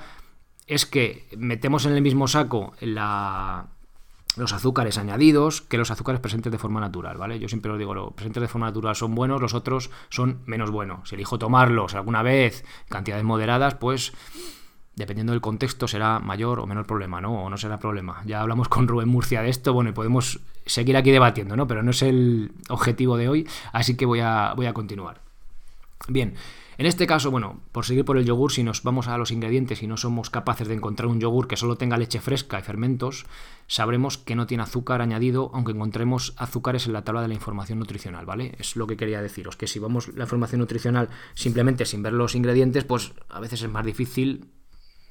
es 0.68 0.86
que 0.86 1.28
metemos 1.36 1.86
en 1.86 1.92
el 1.92 2.02
mismo 2.02 2.30
saco 2.30 2.72
los 2.80 4.54
azúcares 4.54 4.98
añadidos 4.98 5.60
que 5.60 5.78
los 5.78 5.92
azúcares 5.92 6.22
presentes 6.22 6.50
de 6.50 6.58
forma 6.58 6.80
natural, 6.80 7.18
¿vale? 7.18 7.40
Yo 7.40 7.50
siempre 7.50 7.74
os 7.74 7.78
digo, 7.78 7.94
los 7.94 8.14
presentes 8.14 8.40
de 8.40 8.48
forma 8.48 8.68
natural 8.68 8.96
son 8.96 9.16
buenos, 9.16 9.42
los 9.42 9.54
otros 9.54 9.92
son 10.08 10.40
menos 10.46 10.72
buenos. 10.72 11.10
Si 11.10 11.16
elijo 11.16 11.38
tomarlos 11.38 11.94
alguna 11.94 12.24
vez, 12.24 12.64
cantidades 12.88 13.26
moderadas, 13.26 13.76
pues 13.76 14.14
dependiendo 14.96 15.34
del 15.34 15.42
contexto, 15.42 15.88
será 15.88 16.20
mayor 16.20 16.60
o 16.60 16.68
menor 16.68 16.86
problema, 16.86 17.22
¿no? 17.22 17.44
O 17.44 17.50
no 17.50 17.58
será 17.58 17.80
problema. 17.80 18.22
Ya 18.26 18.42
hablamos 18.42 18.70
con 18.70 18.88
Rubén 18.88 19.10
Murcia 19.10 19.42
de 19.42 19.50
esto, 19.50 19.74
bueno, 19.74 19.90
y 19.90 19.94
podemos 19.94 20.40
seguir 20.66 20.98
aquí 20.98 21.12
debatiendo, 21.12 21.56
¿no? 21.56 21.68
Pero 21.68 21.84
no 21.84 21.92
es 21.92 22.02
el 22.02 22.52
objetivo 22.70 23.18
de 23.18 23.30
hoy, 23.30 23.48
así 23.72 23.96
que 23.96 24.06
voy 24.06 24.22
a, 24.22 24.54
voy 24.56 24.66
a 24.66 24.74
continuar. 24.74 25.22
Bien, 26.08 26.36
en 26.78 26.86
este 26.86 27.08
caso, 27.08 27.32
bueno, 27.32 27.62
por 27.72 27.86
seguir 27.86 28.04
por 28.04 28.18
el 28.18 28.26
yogur, 28.26 28.52
si 28.52 28.64
nos 28.64 28.84
vamos 28.84 29.08
a 29.08 29.18
los 29.18 29.32
ingredientes 29.32 29.82
y 29.82 29.88
no 29.88 29.96
somos 29.96 30.30
capaces 30.30 30.68
de 30.68 30.74
encontrar 30.74 31.08
un 31.08 31.22
yogur 31.22 31.48
que 31.48 31.56
solo 31.56 31.78
tenga 31.78 31.98
leche 31.98 32.20
fresca 32.20 32.60
y 32.60 32.64
fermentos, 32.64 33.26
sabremos 33.68 34.18
que 34.18 34.36
no 34.36 34.46
tiene 34.46 34.64
azúcar 34.64 35.02
añadido, 35.02 35.52
aunque 35.54 35.72
encontremos 35.72 36.34
azúcares 36.38 36.86
en 36.86 36.94
la 36.94 37.04
tabla 37.04 37.22
de 37.22 37.30
la 37.30 37.34
información 37.34 37.80
nutricional, 37.80 38.26
¿vale? 38.26 38.56
Es 38.60 38.76
lo 38.76 38.88
que 38.88 38.98
quería 38.98 39.22
deciros, 39.22 39.56
que 39.56 39.68
si 39.68 39.80
vamos 39.80 40.10
la 40.10 40.26
información 40.26 40.60
nutricional 40.60 41.10
simplemente 41.34 41.86
sin 41.86 42.04
ver 42.04 42.14
los 42.14 42.36
ingredientes, 42.36 42.84
pues 42.84 43.14
a 43.30 43.40
veces 43.40 43.62
es 43.62 43.70
más 43.70 43.86
difícil 43.86 44.50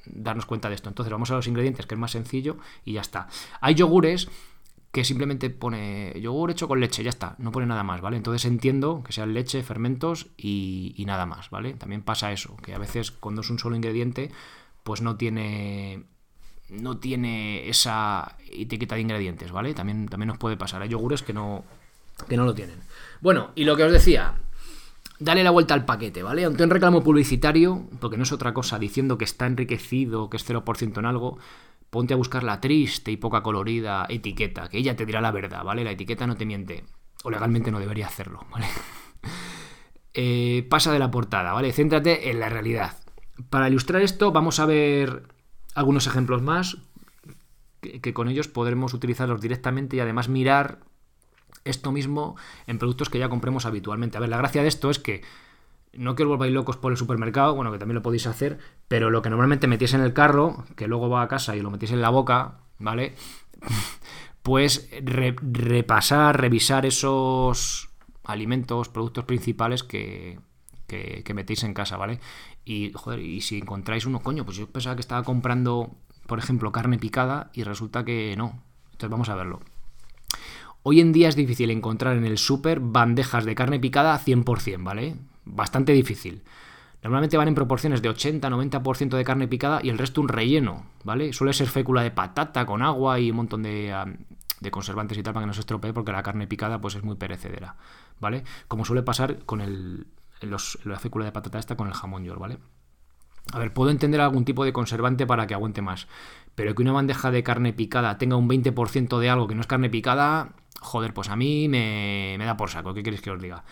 darnos 0.07 0.45
cuenta 0.45 0.69
de 0.69 0.75
esto. 0.75 0.89
Entonces 0.89 1.11
vamos 1.11 1.31
a 1.31 1.35
los 1.35 1.47
ingredientes, 1.47 1.85
que 1.85 1.95
es 1.95 1.99
más 1.99 2.11
sencillo, 2.11 2.57
y 2.83 2.93
ya 2.93 3.01
está. 3.01 3.27
Hay 3.61 3.75
yogures 3.75 4.29
que 4.95 5.03
simplemente 5.03 5.49
pone 5.49 6.13
yogur 6.21 6.51
hecho 6.51 6.69
con 6.69 6.79
leche, 6.79 7.03
ya 7.03 7.09
está, 7.09 7.35
no 7.37 7.51
pone 7.51 7.65
nada 7.65 7.83
más, 7.83 7.99
¿vale? 7.99 8.15
Entonces 8.15 8.45
entiendo 8.45 9.03
que 9.03 9.11
sean 9.11 9.33
leche, 9.33 9.61
fermentos 9.61 10.27
y, 10.37 11.03
nada 11.05 11.25
más, 11.25 11.49
¿vale? 11.49 11.73
También 11.73 12.01
pasa 12.01 12.31
eso, 12.31 12.55
que 12.55 12.73
a 12.73 12.77
veces 12.77 13.11
cuando 13.11 13.41
es 13.41 13.49
un 13.49 13.59
solo 13.59 13.75
ingrediente, 13.75 14.31
pues 14.83 15.01
no 15.01 15.17
tiene 15.17 16.05
no 16.69 16.97
tiene 16.97 17.67
esa 17.67 18.37
etiqueta 18.49 18.95
de 18.95 19.01
ingredientes, 19.01 19.51
¿vale? 19.51 19.73
También, 19.73 20.07
también 20.07 20.29
nos 20.29 20.37
puede 20.37 20.55
pasar. 20.55 20.81
Hay 20.81 20.87
yogures 20.87 21.23
que 21.23 21.33
no, 21.33 21.65
que 22.29 22.37
no 22.37 22.45
lo 22.45 22.55
tienen. 22.55 22.79
Bueno, 23.19 23.51
y 23.53 23.65
lo 23.65 23.75
que 23.75 23.83
os 23.83 23.91
decía, 23.91 24.35
dale 25.19 25.43
la 25.43 25.51
vuelta 25.51 25.73
al 25.73 25.85
paquete, 25.85 26.23
¿vale? 26.23 26.45
Ante 26.45 26.63
un 26.63 26.69
reclamo 26.69 27.03
publicitario, 27.03 27.87
porque 27.99 28.17
no 28.17 28.23
es 28.23 28.31
otra 28.31 28.53
cosa, 28.53 28.79
diciendo 28.79 29.17
que 29.17 29.25
está 29.25 29.45
enriquecido, 29.47 30.29
que 30.29 30.37
es 30.37 30.49
0% 30.49 30.97
en 30.97 31.05
algo, 31.05 31.37
ponte 31.89 32.13
a 32.13 32.17
buscar 32.17 32.43
la 32.43 32.59
triste 32.59 33.11
y 33.11 33.17
poca 33.17 33.41
colorida 33.41 34.05
etiqueta, 34.09 34.69
que 34.69 34.77
ella 34.77 34.95
te 34.95 35.05
dirá 35.05 35.21
la 35.21 35.31
verdad, 35.31 35.63
¿vale? 35.63 35.83
La 35.83 35.91
etiqueta 35.91 36.27
no 36.27 36.35
te 36.35 36.45
miente, 36.45 36.83
o 37.23 37.29
legalmente 37.29 37.71
no 37.71 37.79
debería 37.79 38.07
hacerlo, 38.07 38.45
¿vale? 38.51 38.67
Eh, 40.17 40.65
pasa 40.69 40.93
de 40.93 40.99
la 40.99 41.11
portada, 41.11 41.51
¿vale? 41.51 41.73
Céntrate 41.73 42.29
en 42.29 42.39
la 42.39 42.47
realidad. 42.47 42.93
Para 43.49 43.67
ilustrar 43.67 44.01
esto, 44.01 44.31
vamos 44.31 44.61
a 44.61 44.65
ver 44.65 45.23
algunos 45.73 46.07
ejemplos 46.07 46.41
más, 46.41 46.77
que, 47.81 47.99
que 47.99 48.13
con 48.13 48.29
ellos 48.29 48.47
podremos 48.47 48.93
utilizarlos 48.93 49.41
directamente 49.41 49.97
y 49.97 49.99
además 49.99 50.29
mirar 50.29 50.79
esto 51.65 51.91
mismo 51.91 52.37
en 52.67 52.77
productos 52.77 53.09
que 53.09 53.19
ya 53.19 53.27
compremos 53.27 53.65
habitualmente. 53.65 54.17
A 54.17 54.21
ver, 54.21 54.29
la 54.29 54.37
gracia 54.37 54.61
de 54.61 54.69
esto 54.69 54.89
es 54.89 54.99
que 54.99 55.23
no 55.93 56.15
que 56.15 56.23
os 56.23 56.29
volváis 56.29 56.53
locos 56.53 56.77
por 56.77 56.91
el 56.91 56.97
supermercado, 56.97 57.55
bueno, 57.55 57.71
que 57.71 57.79
también 57.79 57.95
lo 57.95 58.01
podéis 58.01 58.27
hacer, 58.27 58.59
pero 58.87 59.09
lo 59.09 59.21
que 59.21 59.29
normalmente 59.29 59.67
metéis 59.67 59.93
en 59.93 60.01
el 60.01 60.13
carro, 60.13 60.65
que 60.75 60.87
luego 60.87 61.09
va 61.09 61.21
a 61.21 61.27
casa 61.27 61.55
y 61.55 61.61
lo 61.61 61.71
metéis 61.71 61.91
en 61.91 62.01
la 62.01 62.09
boca, 62.09 62.59
¿vale? 62.79 63.15
Pues 64.43 64.91
repasar, 65.01 66.39
revisar 66.39 66.85
esos 66.85 67.89
alimentos, 68.23 68.89
productos 68.89 69.25
principales 69.25 69.81
que, 69.81 70.39
que, 70.85 71.23
que, 71.25 71.33
metéis 71.33 71.63
en 71.63 71.73
casa, 71.73 71.97
¿vale? 71.97 72.19
Y, 72.63 72.91
joder, 72.93 73.21
y 73.21 73.41
si 73.41 73.57
encontráis 73.57 74.05
uno, 74.05 74.19
coño, 74.19 74.45
pues 74.45 74.57
yo 74.57 74.67
pensaba 74.67 74.95
que 74.95 75.01
estaba 75.01 75.23
comprando, 75.23 75.95
por 76.27 76.37
ejemplo, 76.37 76.71
carne 76.71 76.99
picada 76.99 77.49
y 77.55 77.63
resulta 77.63 78.05
que 78.05 78.35
no. 78.37 78.61
Entonces 78.91 79.09
vamos 79.09 79.29
a 79.29 79.35
verlo. 79.35 79.61
Hoy 80.87 80.99
en 80.99 81.13
día 81.13 81.29
es 81.29 81.35
difícil 81.35 81.71
encontrar 81.71 82.15
en 82.15 82.25
el 82.25 82.37
súper 82.37 82.79
bandejas 82.79 83.43
de 83.43 83.55
carne 83.55 83.79
picada 83.79 84.19
100%, 84.19 84.83
¿vale? 84.83 85.15
Bastante 85.43 85.93
difícil. 85.93 86.43
Normalmente 87.01 87.37
van 87.37 87.47
en 87.47 87.55
proporciones 87.55 88.03
de 88.03 88.11
80-90% 88.11 89.17
de 89.17 89.23
carne 89.23 89.47
picada 89.47 89.79
y 89.81 89.89
el 89.89 89.97
resto 89.97 90.21
un 90.21 90.27
relleno, 90.27 90.85
¿vale? 91.03 91.33
Suele 91.33 91.53
ser 91.53 91.69
fécula 91.69 92.03
de 92.03 92.11
patata 92.11 92.67
con 92.67 92.83
agua 92.83 93.19
y 93.19 93.31
un 93.31 93.37
montón 93.37 93.63
de, 93.63 93.95
conservantes 94.69 95.17
y 95.17 95.23
tal 95.23 95.33
para 95.33 95.45
que 95.45 95.47
no 95.47 95.53
se 95.55 95.61
estropee 95.61 95.91
porque 95.91 96.11
la 96.11 96.21
carne 96.21 96.45
picada 96.45 96.79
pues 96.79 96.93
es 96.93 97.03
muy 97.03 97.15
perecedera, 97.15 97.77
¿vale? 98.19 98.43
Como 98.67 98.85
suele 98.85 99.01
pasar 99.01 99.43
con 99.43 99.61
el, 99.61 100.05
la 100.41 100.99
fécula 100.99 101.25
de 101.25 101.31
patata 101.31 101.57
esta 101.57 101.75
con 101.75 101.87
el 101.87 101.95
jamón 101.95 102.25
york, 102.25 102.39
¿vale? 102.39 102.59
A 103.53 103.59
ver, 103.59 103.73
puedo 103.73 103.89
entender 103.89 104.21
algún 104.21 104.45
tipo 104.45 104.65
de 104.65 104.73
conservante 104.73 105.25
para 105.25 105.47
que 105.47 105.55
aguante 105.55 105.81
más, 105.81 106.07
pero 106.53 106.75
que 106.75 106.81
una 106.81 106.91
bandeja 106.91 107.31
de 107.31 107.41
carne 107.41 107.73
picada 107.73 108.17
tenga 108.19 108.35
un 108.35 108.47
20% 108.47 109.19
de 109.19 109.29
algo 109.29 109.47
que 109.47 109.55
no 109.55 109.61
es 109.61 109.67
carne 109.67 109.89
picada, 109.89 110.53
joder, 110.81 111.13
pues 111.13 111.29
a 111.29 111.35
mí 111.35 111.67
me, 111.67 112.37
da 112.39 112.57
por 112.57 112.69
saco. 112.69 112.93
¿Qué 112.93 113.03
queréis 113.03 113.21
que 113.21 113.31
os 113.31 113.41
diga? 113.41 113.63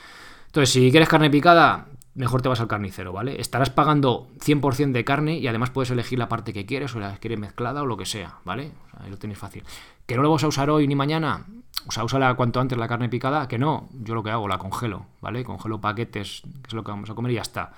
Entonces, 0.48 0.70
si 0.70 0.92
quieres 0.92 1.10
carne 1.10 1.30
picada, 1.30 1.88
mejor 2.16 2.42
te 2.42 2.50
vas 2.50 2.60
al 2.60 2.68
carnicero, 2.68 3.12
¿vale? 3.12 3.40
Estarás 3.40 3.70
pagando 3.70 4.28
100% 4.40 4.92
de 4.92 5.04
carne 5.04 5.38
y 5.38 5.48
además 5.48 5.72
puedes 5.72 5.90
elegir 5.92 6.20
la 6.20 6.30
parte 6.30 6.54
que 6.54 6.66
quieres 6.66 6.96
o 6.96 7.00
la 7.00 7.18
quieres 7.18 7.40
mezclada 7.40 7.82
o 7.82 7.86
lo 7.86 7.98
que 7.98 8.06
sea, 8.06 8.38
¿vale? 8.46 8.72
ahí 9.00 9.10
lo 9.10 9.18
tenéis 9.18 9.40
fácil. 9.40 9.64
¿Que 10.06 10.16
no 10.16 10.22
lo 10.22 10.32
vas 10.32 10.44
a 10.44 10.48
usar 10.48 10.70
hoy 10.70 10.88
ni 10.88 10.96
mañana? 10.96 11.46
O 11.88 11.92
sea, 11.92 12.04
úsala 12.04 12.34
cuanto 12.36 12.60
antes 12.60 12.78
la 12.78 12.88
carne 12.88 13.10
picada, 13.10 13.48
que 13.48 13.58
no, 13.58 13.90
yo 13.92 14.14
lo 14.14 14.24
que 14.24 14.30
hago, 14.30 14.48
la 14.48 14.58
congelo, 14.58 15.08
¿vale? 15.22 15.44
Congelo 15.44 15.82
paquetes, 15.82 16.44
que 16.62 16.68
es 16.68 16.74
lo 16.74 16.84
que 16.84 16.92
vamos 16.92 17.10
a 17.10 17.16
comer 17.16 17.32
y 17.32 17.36
ya 17.36 17.42
está, 17.42 17.74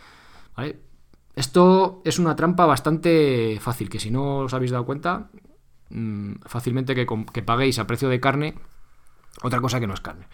¿vale? 0.55 0.79
Esto 1.36 2.01
es 2.05 2.20
una 2.20 2.36
trampa 2.36 2.65
bastante 2.65 3.58
fácil, 3.62 3.89
que 3.89 4.00
si 4.00 4.12
no 4.12 4.39
os 4.39 4.53
habéis 4.53 4.72
dado 4.72 4.86
cuenta, 4.86 5.29
mm, 5.89 6.34
fácilmente 6.46 6.94
que, 6.96 7.05
que 7.34 7.41
paguéis 7.41 7.79
a 7.79 7.88
precio 7.88 8.10
de 8.10 8.20
carne 8.20 8.55
otra 9.42 9.62
cosa 9.62 9.80
que 9.80 9.88
no 9.88 9.94
es 9.94 10.01
carne. 10.01 10.27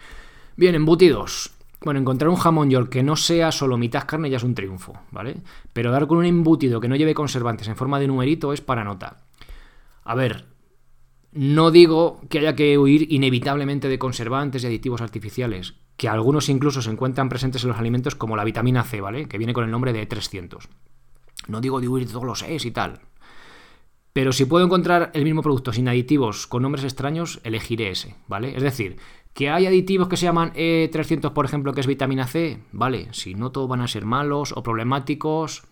Bien, 0.56 0.74
embutidos. 0.74 1.52
Bueno, 1.84 1.98
encontrar 1.98 2.28
un 2.28 2.36
jamón 2.36 2.70
york 2.70 2.90
que 2.90 3.02
no 3.02 3.16
sea 3.16 3.50
solo 3.50 3.76
mitad 3.76 4.06
carne 4.06 4.30
ya 4.30 4.36
es 4.36 4.44
un 4.44 4.54
triunfo, 4.54 4.94
¿vale? 5.10 5.38
Pero 5.72 5.90
dar 5.90 6.06
con 6.06 6.18
un 6.18 6.26
embutido 6.26 6.80
que 6.80 6.88
no 6.88 6.96
lleve 6.96 7.14
conservantes 7.14 7.66
en 7.66 7.76
forma 7.76 7.98
de 7.98 8.06
numerito 8.06 8.52
es 8.52 8.60
para 8.60 8.84
nota. 8.84 9.24
A 10.04 10.14
ver, 10.14 10.46
no 11.32 11.70
digo 11.70 12.20
que 12.28 12.38
haya 12.38 12.54
que 12.54 12.78
huir 12.78 13.10
inevitablemente 13.12 13.88
de 13.88 13.98
conservantes 13.98 14.62
y 14.62 14.66
aditivos 14.66 15.00
artificiales, 15.00 15.74
que 15.96 16.08
algunos 16.08 16.48
incluso 16.48 16.82
se 16.82 16.90
encuentran 16.90 17.28
presentes 17.28 17.64
en 17.64 17.70
los 17.70 17.78
alimentos 17.78 18.14
como 18.14 18.36
la 18.36 18.44
vitamina 18.44 18.84
C, 18.84 19.00
¿vale? 19.00 19.26
Que 19.26 19.38
viene 19.38 19.54
con 19.54 19.64
el 19.64 19.70
nombre 19.70 19.92
de 19.92 20.06
300. 20.06 20.68
No 21.48 21.60
digo 21.60 21.80
de 21.80 21.88
huir 21.88 22.06
de 22.06 22.12
todos 22.12 22.26
los 22.26 22.42
E's 22.42 22.64
y 22.64 22.70
tal, 22.70 23.00
pero 24.12 24.32
si 24.32 24.44
puedo 24.44 24.64
encontrar 24.64 25.10
el 25.14 25.24
mismo 25.24 25.42
producto 25.42 25.72
sin 25.72 25.88
aditivos 25.88 26.46
con 26.46 26.62
nombres 26.62 26.84
extraños, 26.84 27.40
elegiré 27.44 27.90
ese, 27.90 28.14
¿vale? 28.28 28.56
Es 28.56 28.62
decir, 28.62 28.98
que 29.32 29.48
hay 29.48 29.66
aditivos 29.66 30.08
que 30.08 30.16
se 30.16 30.26
llaman 30.26 30.52
E300, 30.52 31.32
por 31.32 31.44
ejemplo, 31.44 31.72
que 31.72 31.80
es 31.80 31.86
vitamina 31.86 32.26
C, 32.26 32.62
¿vale? 32.72 33.08
Si 33.12 33.34
no 33.34 33.50
todos 33.52 33.68
van 33.68 33.80
a 33.80 33.88
ser 33.88 34.04
malos 34.04 34.52
o 34.52 34.62
problemáticos 34.62 35.64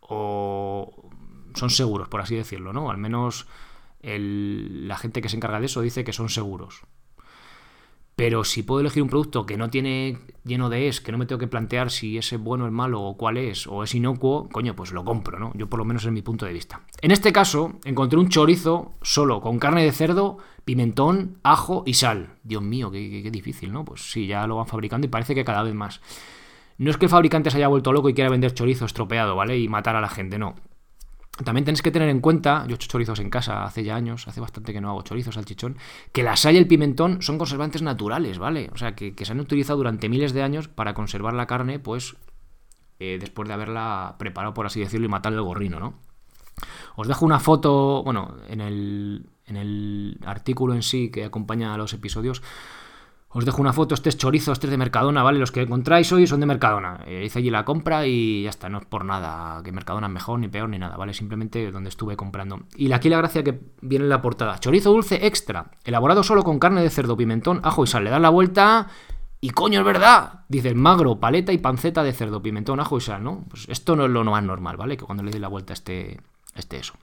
o 0.00 1.10
son 1.54 1.70
seguros, 1.70 2.08
por 2.08 2.20
así 2.20 2.36
decirlo, 2.36 2.72
¿no? 2.72 2.90
Al 2.90 2.98
menos 2.98 3.46
la 4.02 4.96
gente 4.96 5.22
que 5.22 5.28
se 5.28 5.36
encarga 5.36 5.60
de 5.60 5.66
eso 5.66 5.80
dice 5.80 6.04
que 6.04 6.12
son 6.12 6.28
seguros. 6.28 6.82
Pero 8.18 8.42
si 8.42 8.64
puedo 8.64 8.80
elegir 8.80 9.00
un 9.00 9.08
producto 9.08 9.46
que 9.46 9.56
no 9.56 9.70
tiene 9.70 10.18
lleno 10.42 10.68
de 10.68 10.88
es, 10.88 11.00
que 11.00 11.12
no 11.12 11.18
me 11.18 11.26
tengo 11.26 11.38
que 11.38 11.46
plantear 11.46 11.88
si 11.88 12.18
ese 12.18 12.34
es 12.34 12.42
bueno, 12.42 12.66
es 12.66 12.72
malo 12.72 13.00
o 13.00 13.16
cuál 13.16 13.36
es, 13.36 13.68
o 13.68 13.84
es 13.84 13.94
inocuo, 13.94 14.48
coño, 14.48 14.74
pues 14.74 14.90
lo 14.90 15.04
compro, 15.04 15.38
¿no? 15.38 15.52
Yo 15.54 15.68
por 15.68 15.78
lo 15.78 15.84
menos 15.84 16.04
es 16.04 16.10
mi 16.10 16.20
punto 16.20 16.44
de 16.44 16.52
vista. 16.52 16.80
En 17.00 17.12
este 17.12 17.32
caso, 17.32 17.78
encontré 17.84 18.18
un 18.18 18.28
chorizo 18.28 18.90
solo 19.02 19.40
con 19.40 19.60
carne 19.60 19.84
de 19.84 19.92
cerdo, 19.92 20.38
pimentón, 20.64 21.38
ajo 21.44 21.84
y 21.86 21.94
sal. 21.94 22.30
Dios 22.42 22.60
mío, 22.60 22.90
qué, 22.90 23.22
qué 23.22 23.30
difícil, 23.30 23.72
¿no? 23.72 23.84
Pues 23.84 24.10
sí, 24.10 24.26
ya 24.26 24.48
lo 24.48 24.56
van 24.56 24.66
fabricando 24.66 25.06
y 25.06 25.10
parece 25.10 25.36
que 25.36 25.44
cada 25.44 25.62
vez 25.62 25.74
más. 25.74 26.00
No 26.76 26.90
es 26.90 26.96
que 26.96 27.04
el 27.04 27.10
fabricante 27.10 27.52
se 27.52 27.58
haya 27.58 27.68
vuelto 27.68 27.92
loco 27.92 28.08
y 28.08 28.14
quiera 28.14 28.30
vender 28.30 28.52
chorizo 28.52 28.84
estropeado, 28.84 29.36
¿vale? 29.36 29.60
Y 29.60 29.68
matar 29.68 29.94
a 29.94 30.00
la 30.00 30.08
gente, 30.08 30.40
no. 30.40 30.56
También 31.44 31.64
tenéis 31.64 31.82
que 31.82 31.90
tener 31.90 32.08
en 32.08 32.20
cuenta, 32.20 32.64
yo 32.66 32.72
he 32.72 32.74
hecho 32.74 32.88
chorizos 32.88 33.20
en 33.20 33.30
casa 33.30 33.64
hace 33.64 33.84
ya 33.84 33.94
años, 33.94 34.26
hace 34.26 34.40
bastante 34.40 34.72
que 34.72 34.80
no 34.80 34.90
hago 34.90 35.02
chorizos 35.02 35.36
al 35.36 35.44
chichón, 35.44 35.76
que 36.12 36.22
la 36.22 36.36
sal 36.36 36.54
y 36.54 36.58
el 36.58 36.66
pimentón 36.66 37.22
son 37.22 37.38
conservantes 37.38 37.82
naturales, 37.82 38.38
¿vale? 38.38 38.70
O 38.72 38.76
sea, 38.76 38.94
que, 38.94 39.14
se 39.24 39.32
han 39.32 39.40
utilizado 39.40 39.76
durante 39.76 40.08
miles 40.08 40.32
de 40.32 40.42
años 40.42 40.68
para 40.68 40.94
conservar 40.94 41.34
la 41.34 41.46
carne, 41.46 41.78
pues, 41.78 42.16
eh, 42.98 43.18
después 43.20 43.46
de 43.46 43.54
haberla 43.54 44.16
preparado, 44.18 44.52
por 44.54 44.66
así 44.66 44.80
decirlo, 44.80 45.06
y 45.06 45.10
matar 45.10 45.32
el 45.32 45.42
gorrino, 45.42 45.78
¿no? 45.78 45.94
Os 46.96 47.06
dejo 47.06 47.24
una 47.24 47.38
foto, 47.38 48.02
bueno, 48.02 48.36
en 48.48 48.60
el, 48.60 49.30
en 49.46 49.56
el 49.56 50.18
artículo 50.26 50.74
en 50.74 50.82
sí 50.82 51.10
que 51.10 51.24
acompaña 51.24 51.72
a 51.72 51.78
los 51.78 51.92
episodios, 51.92 52.42
os 53.30 53.44
dejo 53.44 53.60
una 53.60 53.74
foto, 53.74 53.94
este 53.94 54.08
es 54.08 54.16
chorizo, 54.16 54.52
este 54.52 54.68
es 54.68 54.70
de 54.70 54.78
Mercadona, 54.78 55.22
¿vale? 55.22 55.38
Los 55.38 55.52
que 55.52 55.60
encontráis 55.60 56.10
hoy 56.12 56.26
son 56.26 56.40
de 56.40 56.46
Mercadona. 56.46 57.04
Eh, 57.06 57.24
hice 57.26 57.40
allí 57.40 57.50
la 57.50 57.64
compra 57.64 58.06
y 58.06 58.44
ya 58.44 58.50
está, 58.50 58.70
no 58.70 58.78
es 58.78 58.86
por 58.86 59.04
nada 59.04 59.62
que 59.62 59.70
Mercadona 59.70 60.06
es 60.06 60.12
mejor 60.12 60.38
ni 60.38 60.48
peor 60.48 60.70
ni 60.70 60.78
nada, 60.78 60.96
¿vale? 60.96 61.12
Simplemente 61.12 61.70
donde 61.70 61.90
estuve 61.90 62.16
comprando. 62.16 62.60
Y 62.74 62.90
aquí 62.92 63.10
la 63.10 63.18
gracia 63.18 63.44
que 63.44 63.60
viene 63.82 64.06
en 64.06 64.08
la 64.08 64.22
portada. 64.22 64.58
Chorizo 64.60 64.90
dulce 64.90 65.26
extra, 65.26 65.72
elaborado 65.84 66.22
solo 66.22 66.42
con 66.42 66.58
carne 66.58 66.80
de 66.80 66.88
cerdo, 66.88 67.18
pimentón, 67.18 67.60
ajo 67.64 67.84
y 67.84 67.86
sal. 67.86 68.04
Le 68.04 68.10
das 68.10 68.20
la 68.20 68.30
vuelta 68.30 68.88
y 69.42 69.50
coño, 69.50 69.80
es 69.80 69.86
verdad. 69.86 70.44
Dices 70.48 70.74
magro, 70.74 71.20
paleta 71.20 71.52
y 71.52 71.58
panceta 71.58 72.02
de 72.02 72.14
cerdo, 72.14 72.40
pimentón, 72.40 72.80
ajo 72.80 72.96
y 72.96 73.02
sal, 73.02 73.22
¿no? 73.22 73.44
Pues 73.50 73.68
esto 73.68 73.94
no 73.94 74.06
es 74.06 74.10
lo 74.10 74.24
más 74.24 74.42
normal, 74.42 74.78
¿vale? 74.78 74.96
Que 74.96 75.04
cuando 75.04 75.22
le 75.22 75.30
doy 75.30 75.40
la 75.40 75.48
vuelta 75.48 75.74
este, 75.74 76.18
este 76.54 76.78
eso. 76.78 76.94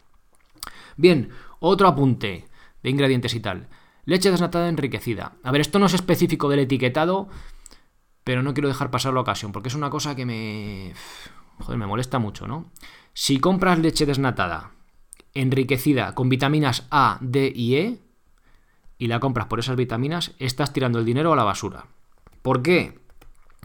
Bien, 0.98 1.30
otro 1.60 1.88
apunte 1.88 2.46
de 2.82 2.90
ingredientes 2.90 3.36
y 3.36 3.42
tal. 3.42 3.68
Leche 4.06 4.32
desnatada 4.32 4.70
enriquecida. 4.70 5.34
A 5.44 5.52
ver, 5.52 5.62
esto 5.62 5.80
no 5.80 5.88
es 5.88 5.94
específico 5.94 6.50
del 6.50 6.60
etiquetado, 6.60 7.28
pero 8.24 8.44
no 8.44 8.54
quiero 8.54 8.68
dejar 8.68 8.92
pasar 8.92 9.14
la 9.14 9.22
ocasión, 9.22 9.52
porque 9.52 9.70
es 9.70 9.76
una 9.76 9.90
cosa 9.90 10.16
que 10.16 10.26
me... 10.26 10.94
Joder, 11.60 11.78
me 11.78 11.88
molesta 11.88 12.20
mucho, 12.20 12.48
¿no? 12.48 12.72
Si 13.14 13.40
compras 13.40 13.80
leche 13.80 14.06
desnatada 14.06 14.72
enriquecida 15.34 16.16
con 16.16 16.30
vitaminas 16.30 16.88
A, 16.90 17.18
D 17.22 17.52
y 17.54 17.76
E, 17.76 18.00
y 18.98 19.08
la 19.08 19.20
compras 19.20 19.48
por 19.48 19.60
esas 19.60 19.76
vitaminas, 19.76 20.34
estás 20.40 20.74
tirando 20.74 21.00
el 21.00 21.06
dinero 21.06 21.34
a 21.34 21.36
la 21.36 21.44
basura. 21.44 21.86
¿Por 22.42 22.62
qué? 22.62 22.98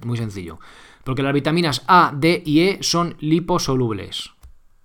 Muy 0.05 0.19
sencillo. 0.19 0.59
Porque 1.05 1.23
las 1.23 1.33
vitaminas 1.33 1.85
A, 1.87 2.13
D 2.15 2.43
y 2.45 2.61
E 2.61 2.79
son 2.83 3.17
liposolubles. 3.21 4.31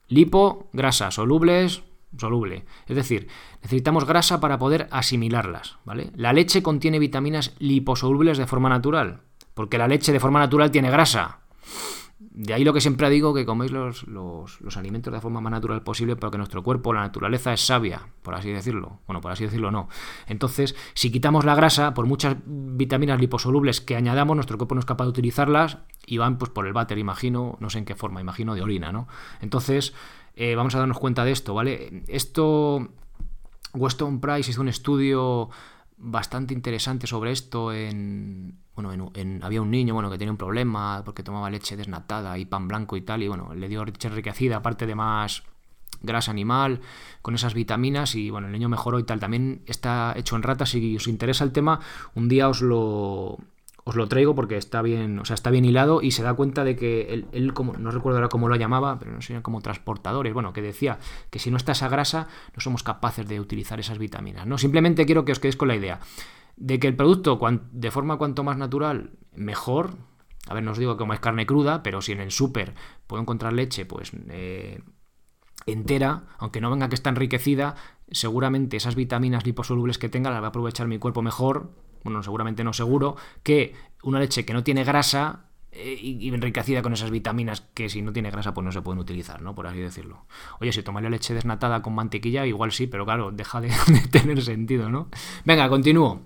Lipo, 0.07 0.69
grasa, 0.71 1.11
solubles, 1.11 1.81
soluble. 2.17 2.65
Es 2.87 2.95
decir, 2.95 3.27
necesitamos 3.61 4.05
grasa 4.05 4.39
para 4.39 4.57
poder 4.57 4.87
asimilarlas, 4.91 5.77
¿vale? 5.85 6.11
La 6.15 6.33
leche 6.33 6.63
contiene 6.63 6.99
vitaminas 6.99 7.55
liposolubles 7.59 8.37
de 8.37 8.47
forma 8.47 8.69
natural, 8.69 9.21
porque 9.53 9.77
la 9.77 9.87
leche 9.87 10.11
de 10.11 10.19
forma 10.19 10.39
natural 10.39 10.71
tiene 10.71 10.89
grasa. 10.91 11.39
De 12.17 12.53
ahí 12.53 12.63
lo 12.63 12.73
que 12.73 12.81
siempre 12.81 13.09
digo, 13.09 13.33
que 13.33 13.45
coméis 13.45 13.71
los, 13.71 14.07
los, 14.07 14.77
alimentos 14.77 15.13
de 15.13 15.19
forma 15.19 15.41
más 15.41 15.51
natural 15.51 15.83
posible, 15.83 16.15
porque 16.15 16.37
nuestro 16.37 16.63
cuerpo, 16.63 16.93
la 16.93 17.01
naturaleza 17.01 17.51
es 17.53 17.65
sabia, 17.65 18.07
por 18.21 18.35
así 18.35 18.51
decirlo. 18.51 18.99
Bueno, 19.05 19.21
por 19.21 19.31
así 19.31 19.43
decirlo 19.43 19.71
no. 19.71 19.89
Entonces, 20.27 20.75
si 20.93 21.11
quitamos 21.11 21.43
la 21.45 21.55
grasa, 21.55 21.93
por 21.93 22.05
muchas 22.05 22.37
vitaminas 22.45 23.19
liposolubles 23.19 23.81
que 23.81 23.95
añadamos, 23.95 24.35
nuestro 24.35 24.57
cuerpo 24.57 24.75
no 24.75 24.79
es 24.79 24.85
capaz 24.85 25.05
de 25.05 25.11
utilizarlas 25.11 25.79
y 26.05 26.17
van 26.17 26.37
pues 26.37 26.51
por 26.51 26.67
el 26.67 26.73
váter, 26.73 26.97
imagino, 26.97 27.57
no 27.59 27.69
sé 27.69 27.79
en 27.79 27.85
qué 27.85 27.95
forma, 27.95 28.21
imagino 28.21 28.55
de 28.55 28.61
orina, 28.61 28.91
¿no? 28.91 29.07
Entonces, 29.41 29.93
eh, 30.35 30.55
vamos 30.55 30.75
a 30.75 30.79
darnos 30.79 30.99
cuenta 30.99 31.23
de 31.23 31.31
esto, 31.31 31.53
¿vale? 31.53 32.03
Esto, 32.07 32.89
Weston 33.73 34.19
Price 34.19 34.51
hizo 34.51 34.61
un 34.61 34.69
estudio 34.69 35.49
bastante 35.97 36.53
interesante 36.53 37.07
sobre 37.07 37.31
esto 37.31 37.71
en, 37.71 38.59
bueno, 38.75 39.11
en, 39.13 39.43
había 39.43 39.61
un 39.61 39.71
niño 39.71 39.93
bueno 39.93 40.11
que 40.11 40.17
tenía 40.17 40.31
un 40.31 40.37
problema 40.37 41.01
porque 41.05 41.23
tomaba 41.23 41.49
leche 41.49 41.77
desnatada 41.77 42.37
y 42.37 42.45
pan 42.45 42.67
blanco 42.67 42.97
y 42.97 43.01
tal 43.01 43.23
y 43.23 43.29
bueno 43.29 43.53
le 43.53 43.69
dio 43.69 43.85
leche 43.85 44.09
enriquecida 44.09 44.57
aparte 44.57 44.85
de 44.85 44.95
más 44.95 45.43
grasa 46.01 46.31
animal 46.31 46.81
con 47.21 47.33
esas 47.33 47.53
vitaminas 47.53 48.15
y 48.15 48.29
bueno 48.29 48.47
el 48.47 48.53
niño 48.53 48.67
mejoró 48.67 48.99
y 48.99 49.03
tal 49.03 49.21
también 49.21 49.61
está 49.67 50.13
hecho 50.17 50.35
en 50.35 50.43
ratas 50.43 50.69
si 50.71 50.97
os 50.97 51.07
interesa 51.07 51.45
el 51.45 51.53
tema 51.53 51.79
un 52.13 52.27
día 52.27 52.49
os 52.49 52.61
lo 52.61 53.37
os 53.87 53.95
lo 53.95 54.07
traigo 54.07 54.33
porque 54.33 54.57
está 54.57 54.81
bien, 54.81 55.19
o 55.19 55.25
sea, 55.25 55.35
está 55.35 55.51
bien 55.51 55.63
hilado 55.63 56.01
y 56.01 56.09
se 56.09 56.23
da 56.23 56.33
cuenta 56.33 56.63
de 56.63 56.75
que 56.75 57.23
él, 57.31 57.53
como, 57.53 57.73
no 57.73 57.91
recuerdo 57.91 58.17
ahora 58.17 58.29
cómo 58.29 58.49
lo 58.49 58.55
llamaba, 58.55 58.97
pero 58.97 59.11
no 59.11 59.21
sé, 59.21 59.39
como 59.43 59.61
transportadores, 59.61 60.33
bueno, 60.33 60.53
que 60.53 60.63
decía 60.63 60.97
que 61.29 61.37
si 61.37 61.51
no 61.51 61.57
está 61.57 61.73
esa 61.73 61.87
grasa 61.87 62.27
no 62.55 62.61
somos 62.61 62.81
capaces 62.81 63.27
de 63.27 63.39
utilizar 63.39 63.79
esas 63.79 63.99
vitaminas, 63.99 64.47
¿no? 64.47 64.57
Simplemente 64.57 65.05
quiero 65.05 65.23
que 65.23 65.31
os 65.33 65.39
quedéis 65.39 65.55
con 65.55 65.67
la 65.67 65.75
idea 65.75 65.99
de 66.55 66.79
que 66.79 66.87
el 66.87 66.95
producto 66.95 67.39
de 67.71 67.91
forma 67.91 68.17
cuanto 68.17 68.43
más 68.43 68.57
natural, 68.57 69.11
mejor, 69.35 69.97
a 70.47 70.55
ver, 70.55 70.63
no 70.63 70.71
os 70.71 70.79
digo 70.79 70.97
que 70.97 71.03
es 71.13 71.19
carne 71.19 71.45
cruda, 71.45 71.83
pero 71.83 72.01
si 72.01 72.11
en 72.11 72.21
el 72.21 72.31
súper 72.31 72.73
puedo 73.05 73.21
encontrar 73.21 73.53
leche, 73.53 73.85
pues... 73.85 74.11
Eh, 74.29 74.81
entera, 75.67 76.25
aunque 76.37 76.61
no 76.61 76.69
venga 76.69 76.89
que 76.89 76.95
está 76.95 77.09
enriquecida, 77.09 77.75
seguramente 78.11 78.77
esas 78.77 78.95
vitaminas 78.95 79.45
liposolubles 79.45 79.97
que 79.97 80.09
tenga 80.09 80.29
las 80.29 80.41
va 80.41 80.47
a 80.47 80.49
aprovechar 80.49 80.87
mi 80.87 80.99
cuerpo 80.99 81.23
mejor 81.23 81.71
bueno, 82.05 82.23
seguramente 82.23 82.63
no 82.63 82.71
seguro, 82.71 83.17
que 83.43 83.73
una 84.03 84.19
leche 84.19 84.45
que 84.45 84.53
no 84.53 84.63
tiene 84.63 84.83
grasa 84.83 85.45
eh, 85.71 85.97
y 85.99 86.29
enriquecida 86.29 86.83
con 86.83 86.93
esas 86.93 87.09
vitaminas 87.09 87.61
que 87.73 87.89
si 87.89 88.03
no 88.03 88.13
tiene 88.13 88.29
grasa 88.29 88.53
pues 88.53 88.63
no 88.63 88.71
se 88.71 88.83
pueden 88.83 88.99
utilizar, 88.99 89.41
¿no? 89.41 89.55
Por 89.55 89.65
así 89.65 89.79
decirlo. 89.79 90.25
Oye, 90.61 90.71
si 90.71 90.83
tomas 90.83 91.01
la 91.01 91.09
leche 91.09 91.33
desnatada 91.33 91.81
con 91.81 91.95
mantequilla, 91.95 92.45
igual 92.45 92.71
sí, 92.71 92.85
pero 92.85 93.05
claro, 93.05 93.31
deja 93.31 93.59
de, 93.59 93.71
tener 94.11 94.41
sentido, 94.43 94.89
¿no? 94.89 95.09
Venga, 95.43 95.67
continúo. 95.67 96.21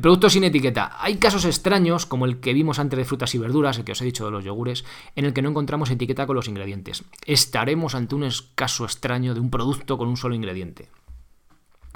Producto 0.00 0.30
sin 0.30 0.44
etiqueta. 0.44 0.96
Hay 1.00 1.16
casos 1.16 1.44
extraños, 1.44 2.06
como 2.06 2.24
el 2.24 2.40
que 2.40 2.54
vimos 2.54 2.78
antes 2.78 2.96
de 2.96 3.04
frutas 3.04 3.34
y 3.34 3.38
verduras, 3.38 3.76
el 3.76 3.84
que 3.84 3.92
os 3.92 4.00
he 4.00 4.04
dicho 4.06 4.24
de 4.24 4.30
los 4.30 4.44
yogures, 4.44 4.86
en 5.16 5.26
el 5.26 5.34
que 5.34 5.42
no 5.42 5.50
encontramos 5.50 5.90
etiqueta 5.90 6.26
con 6.26 6.36
los 6.36 6.48
ingredientes. 6.48 7.04
Estaremos 7.26 7.94
ante 7.94 8.14
un 8.14 8.26
caso 8.54 8.84
extraño 8.84 9.34
de 9.34 9.40
un 9.40 9.50
producto 9.50 9.98
con 9.98 10.08
un 10.08 10.16
solo 10.16 10.34
ingrediente. 10.34 10.88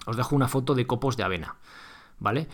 Os 0.07 0.17
dejo 0.17 0.37
una 0.37 0.49
foto 0.49 0.75
de 0.75 0.87
copos 0.87 1.17
de 1.17 1.23
avena, 1.23 1.57
¿vale? 2.19 2.49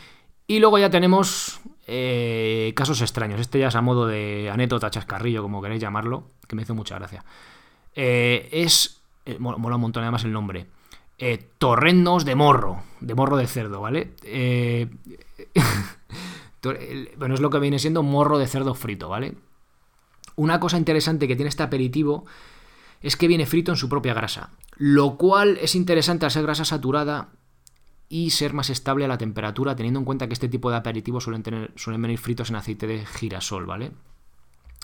Y 0.50 0.59
luego 0.59 0.80
ya 0.80 0.90
tenemos 0.90 1.61
eh, 1.87 2.73
casos 2.75 3.00
extraños. 3.02 3.38
Este 3.38 3.61
ya 3.61 3.69
es 3.69 3.76
a 3.76 3.83
modo 3.83 4.09
de 4.09 4.50
anécdota, 4.52 4.90
chascarrillo, 4.90 5.42
como 5.42 5.62
queréis 5.62 5.80
llamarlo, 5.80 6.25
que 6.49 6.57
me 6.57 6.62
hizo 6.62 6.75
mucha 6.75 6.97
gracia. 6.97 7.25
Eh, 7.95 8.49
es. 8.50 9.00
Eh, 9.26 9.38
mola 9.38 9.76
un 9.76 9.80
montón 9.80 10.02
además 10.02 10.25
el 10.25 10.33
nombre. 10.33 10.66
torrendos 11.59 12.25
de 12.25 12.35
morro, 12.35 12.83
de 12.99 13.14
morro 13.14 13.37
de 13.37 13.47
cerdo, 13.47 13.80
¿vale? 13.80 14.11
bueno, 17.16 17.35
es 17.35 17.40
lo 17.40 17.50
que 17.50 17.61
viene 17.61 17.78
siendo 17.78 18.02
morro 18.02 18.38
de 18.38 18.49
cerdo 18.49 18.75
frito, 18.75 19.09
¿vale? 19.09 19.35
Una 20.35 20.59
cosa 20.59 20.78
interesante 20.78 21.28
que 21.28 21.37
tiene 21.37 21.50
este 21.50 21.62
aperitivo 21.62 22.25
es 23.02 23.16
que 23.16 23.28
viene 23.28 23.47
frito 23.47 23.71
en 23.71 23.76
su 23.76 23.88
propia 23.88 24.14
grasa, 24.14 24.50
lo 24.78 25.16
cual 25.16 25.59
es 25.62 25.76
interesante 25.76 26.25
al 26.25 26.33
ser 26.33 26.42
grasa 26.42 26.64
saturada 26.64 27.28
y 28.12 28.30
ser 28.30 28.52
más 28.52 28.68
estable 28.68 29.04
a 29.04 29.08
la 29.08 29.16
temperatura, 29.16 29.76
teniendo 29.76 30.00
en 30.00 30.04
cuenta 30.04 30.26
que 30.26 30.34
este 30.34 30.48
tipo 30.48 30.68
de 30.68 30.76
aperitivos 30.76 31.24
suelen, 31.24 31.44
tener, 31.44 31.72
suelen 31.76 32.02
venir 32.02 32.18
fritos 32.18 32.50
en 32.50 32.56
aceite 32.56 32.88
de 32.88 33.06
girasol, 33.06 33.66
¿vale? 33.66 33.92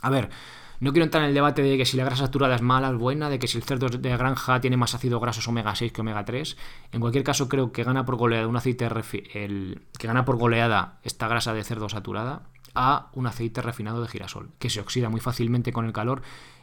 A 0.01 0.11
ver, 0.11 0.31
no 0.79 0.93
quiero 0.93 1.05
entrar 1.05 1.25
en 1.25 1.31
el 1.31 1.35
debate 1.35 1.61
de 1.61 1.77
que 1.77 1.85
si 1.85 1.97
la 1.97 2.05
grasa 2.05 2.27
saturada 2.27 2.55
es 2.55 2.63
mala 2.63 2.89
o 2.91 2.99
buena, 2.99 3.29
de 3.29 3.41
que 3.41 3.49
si 3.49 3.59
el 3.59 3.65
cerdo 3.65 3.89
de 3.89 4.17
granja 4.17 4.61
tiene 4.61 4.77
más 4.77 4.95
ácidos 4.95 5.21
grasos 5.21 5.49
omega 5.49 5.75
6 5.75 5.93
que 5.93 6.03
omega 6.03 6.25
3. 6.25 6.57
En 6.93 7.01
cualquier 7.01 7.25
caso, 7.25 7.49
creo 7.49 7.73
que 7.73 7.83
gana 7.83 8.05
por 8.05 8.15
goleada 8.15 8.47
un 8.47 8.57
aceite 8.57 8.89
que 8.89 10.07
gana 10.07 10.25
por 10.25 10.37
goleada 10.37 11.01
esta 11.03 11.27
grasa 11.27 11.53
de 11.53 11.65
cerdo 11.65 11.89
saturada 11.89 12.43
a 12.75 13.11
un 13.15 13.27
aceite 13.27 13.61
refinado 13.61 14.03
de 14.03 14.09
girasol, 14.09 14.51
que 14.61 14.71
se 14.71 14.81
oxida 14.81 15.09
muy 15.09 15.21
fácilmente 15.21 15.73
con 15.73 15.87
el 15.87 15.93
calor, 15.93 16.23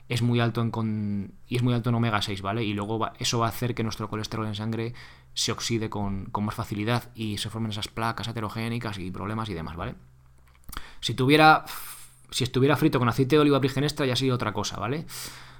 es 0.10 0.22
muy 0.22 0.39
alto 0.39 0.62
en 0.62 1.34
y 1.48 1.55
es 1.55 1.63
muy 1.63 1.74
alto 1.74 1.89
en 1.89 1.96
omega 1.96 2.22
6, 2.22 2.41
¿vale? 2.41 2.63
Y 2.63 2.74
luego 2.74 3.10
eso 3.20 3.39
va 3.39 3.48
a 3.48 3.50
hacer 3.50 3.74
que 3.74 3.84
nuestro 3.84 4.10
colesterol 4.10 4.46
en 4.46 4.55
sangre 4.55 4.93
se 5.34 5.52
oxide 5.52 5.90
con, 5.90 6.32
más 6.42 6.56
facilidad 6.56 7.10
y 7.16 7.38
se 7.38 7.50
formen 7.50 7.72
esas 7.72 7.88
placas 7.88 8.28
heterogénicas 8.28 8.98
y 9.00 9.12
problemas 9.12 9.50
y 9.50 9.54
demás, 9.54 9.75
¿vale? 9.75 9.96
Si 11.00 11.13
tuviera 11.13 11.66
si 12.30 12.44
estuviera 12.44 12.75
frito 12.75 12.98
con 12.98 13.10
aceite 13.10 13.36
de 13.36 13.42
oliva 13.42 13.60
virgen 13.60 13.84
extra 13.84 14.06
ya 14.06 14.16
sería 14.16 14.34
otra 14.34 14.54
cosa, 14.54 14.78
¿vale? 14.78 15.06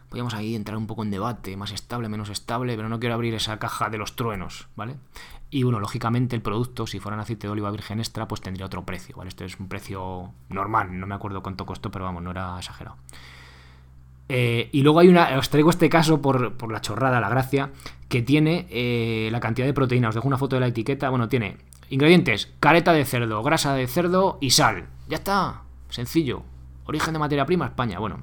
Podríamos 0.10 0.34
ahí 0.34 0.56
entrar 0.56 0.77
un 0.77 0.88
poco 0.88 1.03
en 1.03 1.12
debate, 1.12 1.58
más 1.58 1.72
estable, 1.72 2.08
menos 2.08 2.30
estable, 2.30 2.75
pero 2.75 2.89
no 2.89 3.00
quiero 3.00 3.15
abrir 3.15 3.34
esa 3.34 3.58
caja 3.58 3.89
de 3.89 3.98
los 3.98 4.15
truenos, 4.15 4.68
¿vale? 4.75 4.98
Y 5.50 5.63
bueno, 5.63 5.80
lógicamente 5.80 6.36
el 6.36 6.42
producto, 6.42 6.88
si 6.88 7.00
fuera 7.00 7.15
en 7.15 7.22
aceite 7.22 7.48
de 7.48 7.51
oliva 7.51 7.72
virgen 7.72 8.00
extra, 8.00 8.27
pues 8.27 8.42
tendría 8.42 8.65
otro 8.65 8.86
precio, 8.86 9.15
¿vale? 9.15 9.30
Este 9.30 9.46
es 9.46 9.60
un 9.60 9.68
precio 9.68 10.32
normal, 10.50 11.00
no 11.00 11.08
me 11.08 11.15
acuerdo 11.15 11.42
cuánto 11.42 11.65
costó, 11.65 11.92
pero 11.92 12.06
vamos, 12.06 12.24
no 12.24 12.32
era 12.32 12.58
exagerado. 12.58 12.98
Eh, 14.30 14.70
y 14.72 14.82
luego 14.82 15.00
hay 15.00 15.10
una, 15.10 15.38
os 15.38 15.50
traigo 15.50 15.70
este 15.70 15.89
caso 15.89 16.22
por, 16.22 16.72
la 16.72 16.82
chorrada, 16.82 17.20
la 17.20 17.30
gracia, 17.30 17.72
que 18.10 18.22
tiene 18.22 18.68
eh, 18.70 19.30
la 19.32 19.39
cantidad 19.39 19.68
de 19.68 19.74
proteína. 19.74 20.10
Os 20.10 20.15
dejo 20.15 20.27
una 20.27 20.38
foto 20.38 20.56
de 20.56 20.62
la 20.62 20.68
etiqueta. 20.68 21.10
Bueno, 21.10 21.30
tiene 21.30 21.58
ingredientes, 21.89 22.51
careta 22.60 22.94
de 22.94 23.06
cerdo, 23.06 23.44
grasa 23.44 23.74
de 23.74 23.88
cerdo 23.88 24.38
y 24.42 24.51
sal. 24.51 24.88
Ya 25.08 25.18
está, 25.18 25.63
sencillo. 25.89 26.44
Origen 26.86 27.13
de 27.13 27.20
materia 27.20 27.46
prima, 27.46 27.65
España. 27.65 28.00
Bueno. 28.00 28.20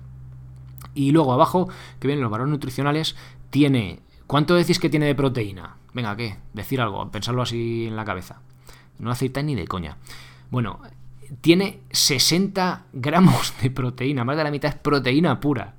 Y 0.95 1.13
luego 1.13 1.33
abajo, 1.33 1.69
que 2.01 2.09
vienen 2.09 2.23
los 2.23 2.31
valores 2.31 2.51
nutricionales, 2.51 3.17
tiene... 3.51 4.01
¿Cuánto 4.27 4.55
decís 4.55 4.79
que 4.79 4.91
tiene 4.91 5.07
de 5.07 5.15
proteína? 5.15 5.77
Venga, 5.93 6.17
¿qué? 6.17 6.37
Decir 6.53 6.81
algo, 6.81 7.11
pensarlo 7.11 7.43
así 7.43 7.87
en 7.87 7.97
la 7.97 8.05
cabeza. 8.05 8.41
No 8.99 9.11
aceitáis 9.11 9.47
ni 9.47 9.55
de 9.55 9.67
coña. 9.67 9.97
Bueno, 10.51 10.81
tiene 11.41 11.81
60 11.91 12.87
gramos 12.93 13.55
de 13.63 13.71
proteína, 13.71 14.25
más 14.25 14.37
de 14.37 14.45
la 14.45 14.51
mitad 14.51 14.71
es 14.71 14.77
proteína 14.77 15.41
pura. 15.41 15.75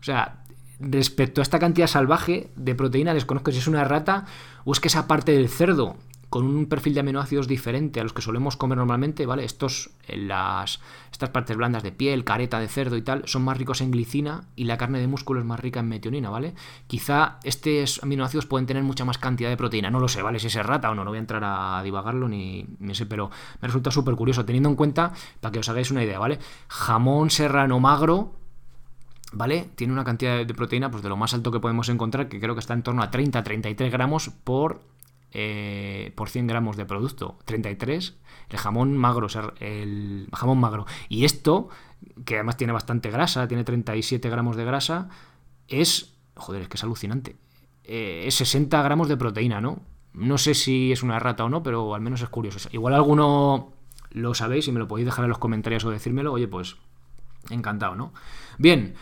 O 0.00 0.02
sea, 0.02 0.44
respecto 0.80 1.40
a 1.40 1.42
esta 1.42 1.58
cantidad 1.58 1.86
salvaje 1.86 2.50
de 2.56 2.74
proteína, 2.74 3.14
desconozco 3.14 3.50
si 3.50 3.58
es 3.58 3.66
una 3.66 3.84
rata 3.84 4.26
o 4.64 4.72
es 4.72 4.80
que 4.80 4.88
esa 4.88 5.06
parte 5.06 5.32
del 5.32 5.48
cerdo 5.48 5.96
con 6.30 6.44
un 6.44 6.66
perfil 6.66 6.94
de 6.94 7.00
aminoácidos 7.00 7.46
diferente 7.46 8.00
a 8.00 8.02
los 8.02 8.12
que 8.12 8.22
solemos 8.22 8.56
comer 8.56 8.78
normalmente, 8.78 9.26
¿vale? 9.26 9.44
Estos, 9.44 9.90
eh, 10.08 10.16
las, 10.16 10.80
estas 11.12 11.30
partes 11.30 11.56
blandas 11.56 11.82
de 11.82 11.92
piel, 11.92 12.24
careta 12.24 12.58
de 12.58 12.68
cerdo 12.68 12.96
y 12.96 13.02
tal, 13.02 13.22
son 13.26 13.42
más 13.42 13.56
ricos 13.58 13.80
en 13.80 13.90
glicina 13.90 14.44
y 14.56 14.64
la 14.64 14.76
carne 14.76 14.98
de 14.98 15.06
músculo 15.06 15.40
es 15.40 15.46
más 15.46 15.60
rica 15.60 15.80
en 15.80 15.88
metionina, 15.88 16.30
¿vale? 16.30 16.54
Quizá 16.86 17.38
estos 17.44 18.02
aminoácidos 18.02 18.46
pueden 18.46 18.66
tener 18.66 18.82
mucha 18.82 19.04
más 19.04 19.18
cantidad 19.18 19.48
de 19.48 19.56
proteína, 19.56 19.90
no 19.90 20.00
lo 20.00 20.08
sé, 20.08 20.22
¿vale? 20.22 20.38
Si 20.38 20.48
es 20.48 20.54
rata 20.56 20.90
o 20.90 20.94
no, 20.94 21.04
no 21.04 21.10
voy 21.10 21.18
a 21.18 21.20
entrar 21.20 21.42
a 21.44 21.80
divagarlo 21.82 22.28
ni, 22.28 22.66
ni 22.80 22.94
sé, 22.94 23.06
pero 23.06 23.30
me 23.60 23.68
resulta 23.68 23.90
súper 23.90 24.14
curioso, 24.14 24.44
teniendo 24.44 24.68
en 24.68 24.76
cuenta, 24.76 25.12
para 25.40 25.52
que 25.52 25.60
os 25.60 25.68
hagáis 25.68 25.90
una 25.90 26.02
idea, 26.02 26.18
¿vale? 26.18 26.38
Jamón 26.68 27.30
serrano 27.30 27.78
magro, 27.78 28.34
¿vale? 29.32 29.70
Tiene 29.74 29.92
una 29.92 30.04
cantidad 30.04 30.44
de 30.44 30.54
proteína 30.54 30.90
pues 30.90 31.02
de 31.02 31.08
lo 31.08 31.16
más 31.16 31.34
alto 31.34 31.52
que 31.52 31.60
podemos 31.60 31.88
encontrar, 31.88 32.28
que 32.28 32.40
creo 32.40 32.54
que 32.54 32.60
está 32.60 32.74
en 32.74 32.82
torno 32.82 33.02
a 33.02 33.10
30-33 33.10 33.90
gramos 33.90 34.30
por 34.30 34.80
eh, 35.38 36.12
por 36.14 36.30
100 36.30 36.46
gramos 36.46 36.78
de 36.78 36.86
producto. 36.86 37.36
33, 37.44 38.16
el 38.48 38.56
jamón 38.56 38.96
magro, 38.96 39.26
el 39.60 40.28
jamón 40.32 40.58
magro. 40.58 40.86
Y 41.10 41.26
esto, 41.26 41.68
que 42.24 42.36
además 42.36 42.56
tiene 42.56 42.72
bastante 42.72 43.10
grasa, 43.10 43.46
tiene 43.46 43.62
37 43.62 44.30
gramos 44.30 44.56
de 44.56 44.64
grasa, 44.64 45.10
es, 45.68 46.14
joder, 46.36 46.62
es 46.62 46.68
que 46.68 46.78
es 46.78 46.84
alucinante. 46.84 47.36
Eh, 47.84 48.24
es 48.26 48.36
60 48.36 48.80
gramos 48.82 49.08
de 49.10 49.18
proteína, 49.18 49.60
¿no? 49.60 49.82
No 50.14 50.38
sé 50.38 50.54
si 50.54 50.90
es 50.90 51.02
una 51.02 51.18
rata 51.18 51.44
o 51.44 51.50
no, 51.50 51.62
pero 51.62 51.94
al 51.94 52.00
menos 52.00 52.22
es 52.22 52.30
curioso. 52.30 52.70
Igual 52.72 52.94
alguno 52.94 53.74
lo 54.12 54.32
sabéis 54.32 54.68
y 54.68 54.72
me 54.72 54.78
lo 54.78 54.88
podéis 54.88 55.04
dejar 55.04 55.26
en 55.26 55.28
los 55.28 55.38
comentarios 55.38 55.84
o 55.84 55.90
decírmelo, 55.90 56.32
oye, 56.32 56.48
pues 56.48 56.76
encantado, 57.50 57.94
¿no? 57.94 58.14
Bien, 58.56 58.94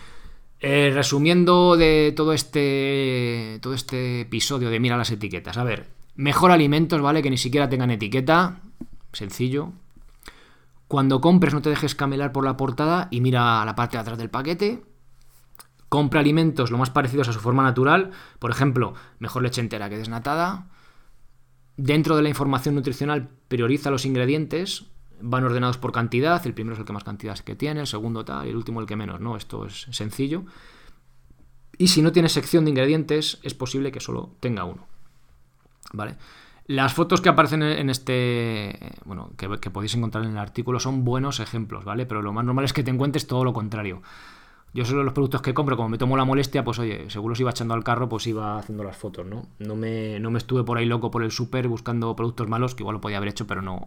eh, 0.58 0.90
resumiendo 0.92 1.76
de 1.76 2.12
todo 2.16 2.32
este, 2.32 3.60
todo 3.62 3.74
este 3.74 4.22
episodio 4.22 4.68
de 4.70 4.80
Mira 4.80 4.96
las 4.96 5.12
etiquetas. 5.12 5.58
A 5.58 5.62
ver, 5.62 5.94
Mejor 6.16 6.50
alimentos, 6.50 7.00
¿vale? 7.00 7.22
Que 7.22 7.31
ni 7.31 7.38
siquiera 7.38 7.68
tengan 7.68 7.90
etiqueta. 7.90 8.61
Sencillo. 9.12 9.72
Cuando 10.87 11.20
compres 11.20 11.55
no 11.55 11.62
te 11.62 11.70
dejes 11.70 11.94
camelar 11.94 12.33
por 12.33 12.44
la 12.44 12.57
portada 12.57 13.09
y 13.11 13.20
mira 13.20 13.62
a 13.62 13.64
la 13.64 13.74
parte 13.74 13.96
de 13.96 14.03
atrás 14.03 14.18
del 14.18 14.31
paquete. 14.31 14.85
Compra 15.88 16.20
alimentos 16.20 16.70
lo 16.70 16.79
más 16.79 16.90
parecidos 16.90 17.29
a 17.29 17.33
su 17.33 17.40
forma 17.40 17.62
natural. 17.62 18.11
Por 18.38 18.50
ejemplo, 18.50 18.94
mejor 19.18 19.42
leche 19.42 19.61
entera 19.61 19.88
que 19.88 19.98
desnatada. 19.98 20.68
Dentro 21.77 22.16
de 22.16 22.22
la 22.22 22.29
información 22.29 22.77
nutricional 22.77 23.31
prioriza 23.48 23.90
los 23.90 24.05
ingredientes. 24.05 24.87
Van 25.20 25.44
ordenados 25.44 25.79
por 25.79 25.92
cantidad. 25.92 26.44
El 26.46 26.55
primero 26.55 26.74
es 26.74 26.81
el 26.81 26.85
que 26.85 26.92
más 26.92 27.05
cantidad 27.05 27.38
que 27.38 27.57
tiene, 27.57 27.81
el 27.81 27.87
segundo 27.87 28.24
tal 28.24 28.46
y 28.46 28.50
el 28.50 28.57
último 28.57 28.81
el 28.81 28.87
que 28.87 28.96
menos, 28.96 29.20
¿no? 29.20 29.37
Esto 29.37 29.66
es 29.66 29.87
sencillo. 29.90 30.44
Y 31.79 31.88
si 31.88 32.03
no 32.03 32.12
tiene 32.12 32.29
sección 32.29 32.64
de 32.64 32.70
ingredientes, 32.70 33.40
es 33.42 33.55
posible 33.55 33.90
que 33.90 34.00
solo 34.00 34.37
tenga 34.40 34.64
uno. 34.64 34.87
¿Vale? 35.94 36.16
Las 36.66 36.94
fotos 36.94 37.20
que 37.20 37.28
aparecen 37.28 37.62
en 37.62 37.90
este, 37.90 38.78
bueno, 39.04 39.33
que, 39.37 39.70
podéis 39.70 39.94
encontrar 39.94 40.24
en 40.24 40.30
el 40.30 40.38
artículo 40.38 40.80
son 40.80 41.04
buenos 41.04 41.40
ejemplos, 41.40 41.85
¿vale? 41.85 42.07
Pero 42.07 42.22
lo 42.22 42.33
más 42.33 42.44
normal 42.44 42.64
es 42.64 42.72
que 42.72 42.83
te 42.83 42.90
encuentres 42.90 43.26
todo 43.26 43.44
lo 43.44 43.52
contrario. 43.52 44.00
Yo 44.72 44.85
solo 44.85 45.04
los 45.04 45.12
productos 45.12 45.42
que 45.42 45.52
compro, 45.52 45.76
como 45.76 45.90
me 45.90 45.98
tomo 45.98 46.16
la 46.16 46.24
molestia, 46.24 46.64
pues 46.64 46.78
oye, 46.78 47.09
seguro 47.11 47.35
si 47.35 47.42
iba 47.42 47.50
echando 47.50 47.74
al 47.74 47.85
carro, 47.85 48.09
pues 48.09 48.26
iba 48.26 48.59
haciendo 48.59 48.83
las 48.83 48.96
fotos, 48.96 49.26
¿no? 49.26 49.46
No 49.59 49.76
me, 49.76 50.18
no 50.18 50.30
me 50.30 50.38
estuve 50.38 50.64
por 50.64 50.78
ahí 50.78 50.87
loco 50.87 51.11
por 51.11 51.22
el 51.22 51.30
súper 51.30 51.68
buscando 51.68 52.16
productos 52.16 52.48
malos, 52.48 52.74
que 52.74 52.83
igual 52.83 52.94
lo 52.94 53.00
podía 53.00 53.18
haber 53.18 53.28
hecho, 53.28 53.46
pero 53.46 53.61
no. 53.61 53.85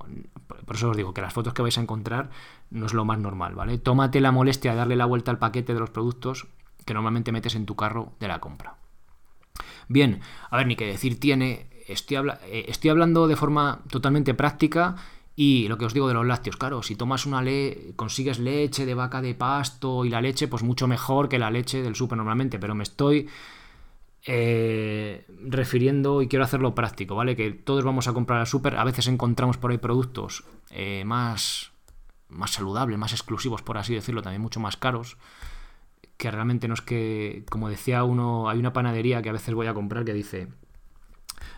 Por 0.65 0.75
eso 0.75 0.91
os 0.91 0.95
digo 0.95 1.13
que 1.13 1.21
las 1.21 1.33
fotos 1.33 1.53
que 1.53 1.63
vais 1.63 1.77
a 1.77 1.81
encontrar 1.81 2.29
no 2.69 2.85
es 2.85 2.93
lo 2.93 3.03
más 3.05 3.17
normal, 3.19 3.55
¿vale? 3.55 3.79
Tómate 3.79 4.21
la 4.21 4.31
molestia 4.31 4.71
de 4.71 4.77
darle 4.77 4.95
la 4.95 5.05
vuelta 5.05 5.31
al 5.31 5.39
paquete 5.39 5.73
de 5.73 5.79
los 5.79 5.89
productos 5.89 6.47
que 6.85 6.93
normalmente 6.93 7.31
metes 7.31 7.55
en 7.55 7.65
tu 7.65 7.75
carro 7.75 8.13
de 8.19 8.27
la 8.27 8.39
compra. 8.39 8.75
Bien, 9.89 10.21
a 10.49 10.57
ver, 10.57 10.67
ni 10.67 10.75
qué 10.75 10.85
decir 10.85 11.19
tiene 11.19 11.67
eh, 11.87 12.65
estoy, 12.67 12.89
hablando 12.89 13.27
de 13.27 13.35
forma 13.35 13.79
totalmente 13.89 14.33
práctica 14.33 14.95
y 15.35 15.67
lo 15.67 15.77
que 15.77 15.85
os 15.85 15.93
digo 15.93 16.07
de 16.07 16.13
los 16.13 16.25
lácteos, 16.25 16.57
claro, 16.57 16.83
si 16.83 16.95
tomas 16.95 17.25
una 17.25 17.41
le 17.41 17.93
consigues 17.95 18.39
leche 18.39 18.85
de 18.85 18.93
vaca 18.93 19.21
de 19.21 19.35
pasto 19.35 20.03
y 20.03 20.09
la 20.09 20.21
leche, 20.21 20.47
pues 20.47 20.63
mucho 20.63 20.87
mejor 20.87 21.29
que 21.29 21.39
la 21.39 21.51
leche 21.51 21.81
del 21.81 21.95
súper 21.95 22.17
normalmente, 22.17 22.59
pero 22.59 22.75
me 22.75 22.83
estoy 22.83 23.29
eh, 24.25 25.25
refiriendo 25.45 26.21
y 26.21 26.27
quiero 26.27 26.43
hacerlo 26.43 26.75
práctico, 26.75 27.15
¿vale? 27.15 27.35
Que 27.35 27.51
todos 27.51 27.83
vamos 27.85 28.07
a 28.07 28.13
comprar 28.13 28.39
al 28.39 28.47
súper, 28.47 28.75
a 28.75 28.83
veces 28.83 29.07
encontramos 29.07 29.57
por 29.57 29.71
ahí 29.71 29.77
productos 29.77 30.43
eh, 30.71 31.03
más, 31.05 31.71
más 32.27 32.51
saludables, 32.51 32.97
más 32.97 33.13
exclusivos, 33.13 33.61
por 33.61 33.77
así 33.77 33.93
decirlo, 33.93 34.21
también 34.21 34.41
mucho 34.41 34.59
más 34.59 34.75
caros, 34.75 35.17
que 36.17 36.31
realmente 36.31 36.67
no 36.67 36.73
es 36.73 36.81
que, 36.81 37.45
como 37.49 37.69
decía 37.69 38.03
uno, 38.03 38.49
hay 38.49 38.59
una 38.59 38.73
panadería 38.73 39.21
que 39.21 39.29
a 39.29 39.33
veces 39.33 39.53
voy 39.53 39.67
a 39.67 39.73
comprar 39.73 40.03
que 40.03 40.13
dice 40.13 40.47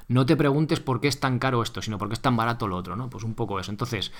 no 0.07 0.25
te 0.25 0.35
preguntes 0.35 0.79
por 0.79 1.01
qué 1.01 1.07
es 1.07 1.19
tan 1.19 1.39
caro 1.39 1.61
esto, 1.61 1.81
sino 1.81 1.97
por 1.97 2.07
qué 2.07 2.13
es 2.13 2.21
tan 2.21 2.35
barato 2.35 2.67
lo 2.67 2.77
otro, 2.77 2.95
¿no? 2.95 3.09
Pues 3.09 3.23
un 3.23 3.35
poco 3.35 3.59
eso. 3.59 3.71
Entonces, 3.71 4.11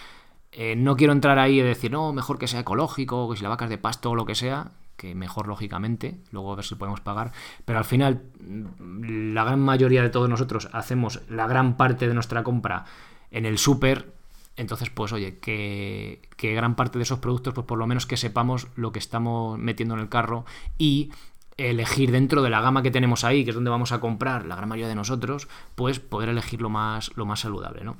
eh, 0.51 0.75
no 0.75 0.95
quiero 0.95 1.13
entrar 1.13 1.37
ahí 1.39 1.59
y 1.59 1.63
decir, 1.63 1.91
no, 1.91 2.13
mejor 2.13 2.39
que 2.39 2.47
sea 2.47 2.61
ecológico, 2.61 3.29
que 3.29 3.37
si 3.37 3.43
la 3.43 3.49
vaca 3.49 3.65
es 3.65 3.69
de 3.69 3.77
pasto 3.77 4.11
o 4.11 4.15
lo 4.15 4.25
que 4.25 4.35
sea, 4.35 4.71
que 4.99 5.15
mejor 5.15 5.47
lógicamente, 5.47 6.17
luego 6.31 6.51
a 6.51 6.55
ver 6.55 6.65
si 6.65 6.75
podemos 6.75 7.01
pagar, 7.01 7.31
pero 7.65 7.79
al 7.79 7.85
final 7.85 8.23
mm, 8.39 9.33
la 9.33 9.43
gran 9.43 9.59
mayoría 9.61 10.01
de 10.01 10.09
todos 10.09 10.29
nosotros 10.29 10.69
hacemos 10.73 11.21
la 11.29 11.47
gran 11.47 11.77
parte 11.77 12.07
de 12.07 12.13
nuestra 12.13 12.43
compra 12.43 12.85
en 13.31 13.45
el 13.45 13.57
súper, 13.57 14.13
Entonces, 14.57 14.89
pues 14.89 15.13
oye, 15.13 15.39
que, 15.39 16.21
que, 16.35 16.53
gran 16.53 16.75
parte 16.75 16.99
de 16.99 17.03
esos 17.03 17.19
productos, 17.19 17.53
pues 17.53 17.65
por 17.65 17.77
lo 17.77 17.87
menos 17.87 18.05
que 18.05 18.17
sepamos 18.17 18.67
lo 18.75 18.91
que 18.91 18.99
estamos 18.99 19.57
metiendo 19.57 19.95
en 19.95 20.01
el 20.01 20.09
carro 20.09 20.45
y 20.77 21.11
elegir 21.59 22.11
dentro 22.11 22.41
de 22.41 22.49
la 22.49 22.61
gama 22.61 22.81
que 22.81 22.91
tenemos 22.91 23.23
ahí, 23.23 23.43
que 23.43 23.51
es 23.51 23.55
donde 23.55 23.69
vamos 23.69 23.91
a 23.91 23.99
comprar 23.99 24.45
la 24.45 24.55
gran 24.55 24.69
mayoría 24.69 24.87
de 24.87 24.95
nosotros, 24.95 25.47
pues 25.75 25.99
poder 25.99 26.29
elegir 26.29 26.61
lo 26.61 26.69
más, 26.69 27.11
lo 27.15 27.25
más 27.25 27.41
saludable, 27.41 27.83
¿no? 27.83 27.97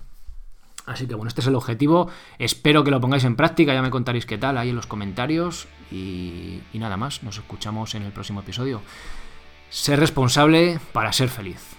Así 0.86 1.06
que 1.06 1.14
bueno, 1.14 1.28
este 1.28 1.42
es 1.42 1.48
el 1.48 1.56
objetivo. 1.56 2.10
Espero 2.40 2.84
que 2.84 2.90
lo 2.90 3.00
pongáis 3.00 3.24
en 3.24 3.36
práctica, 3.36 3.74
ya 3.74 3.82
me 3.82 3.92
contaréis 3.92 4.26
qué 4.26 4.38
tal 4.38 4.58
ahí 4.58 4.70
en 4.70 4.76
los 4.76 4.88
comentarios. 4.88 5.68
Y, 5.92 6.62
y 6.74 6.80
nada 6.80 6.98
más, 6.98 7.22
nos 7.22 7.38
escuchamos 7.38 7.94
en 7.94 8.04
el 8.04 8.12
próximo 8.12 8.40
episodio. 8.40 8.82
Ser 9.70 10.00
responsable 10.00 10.80
para 10.92 11.14
ser 11.14 11.30
feliz. 11.30 11.79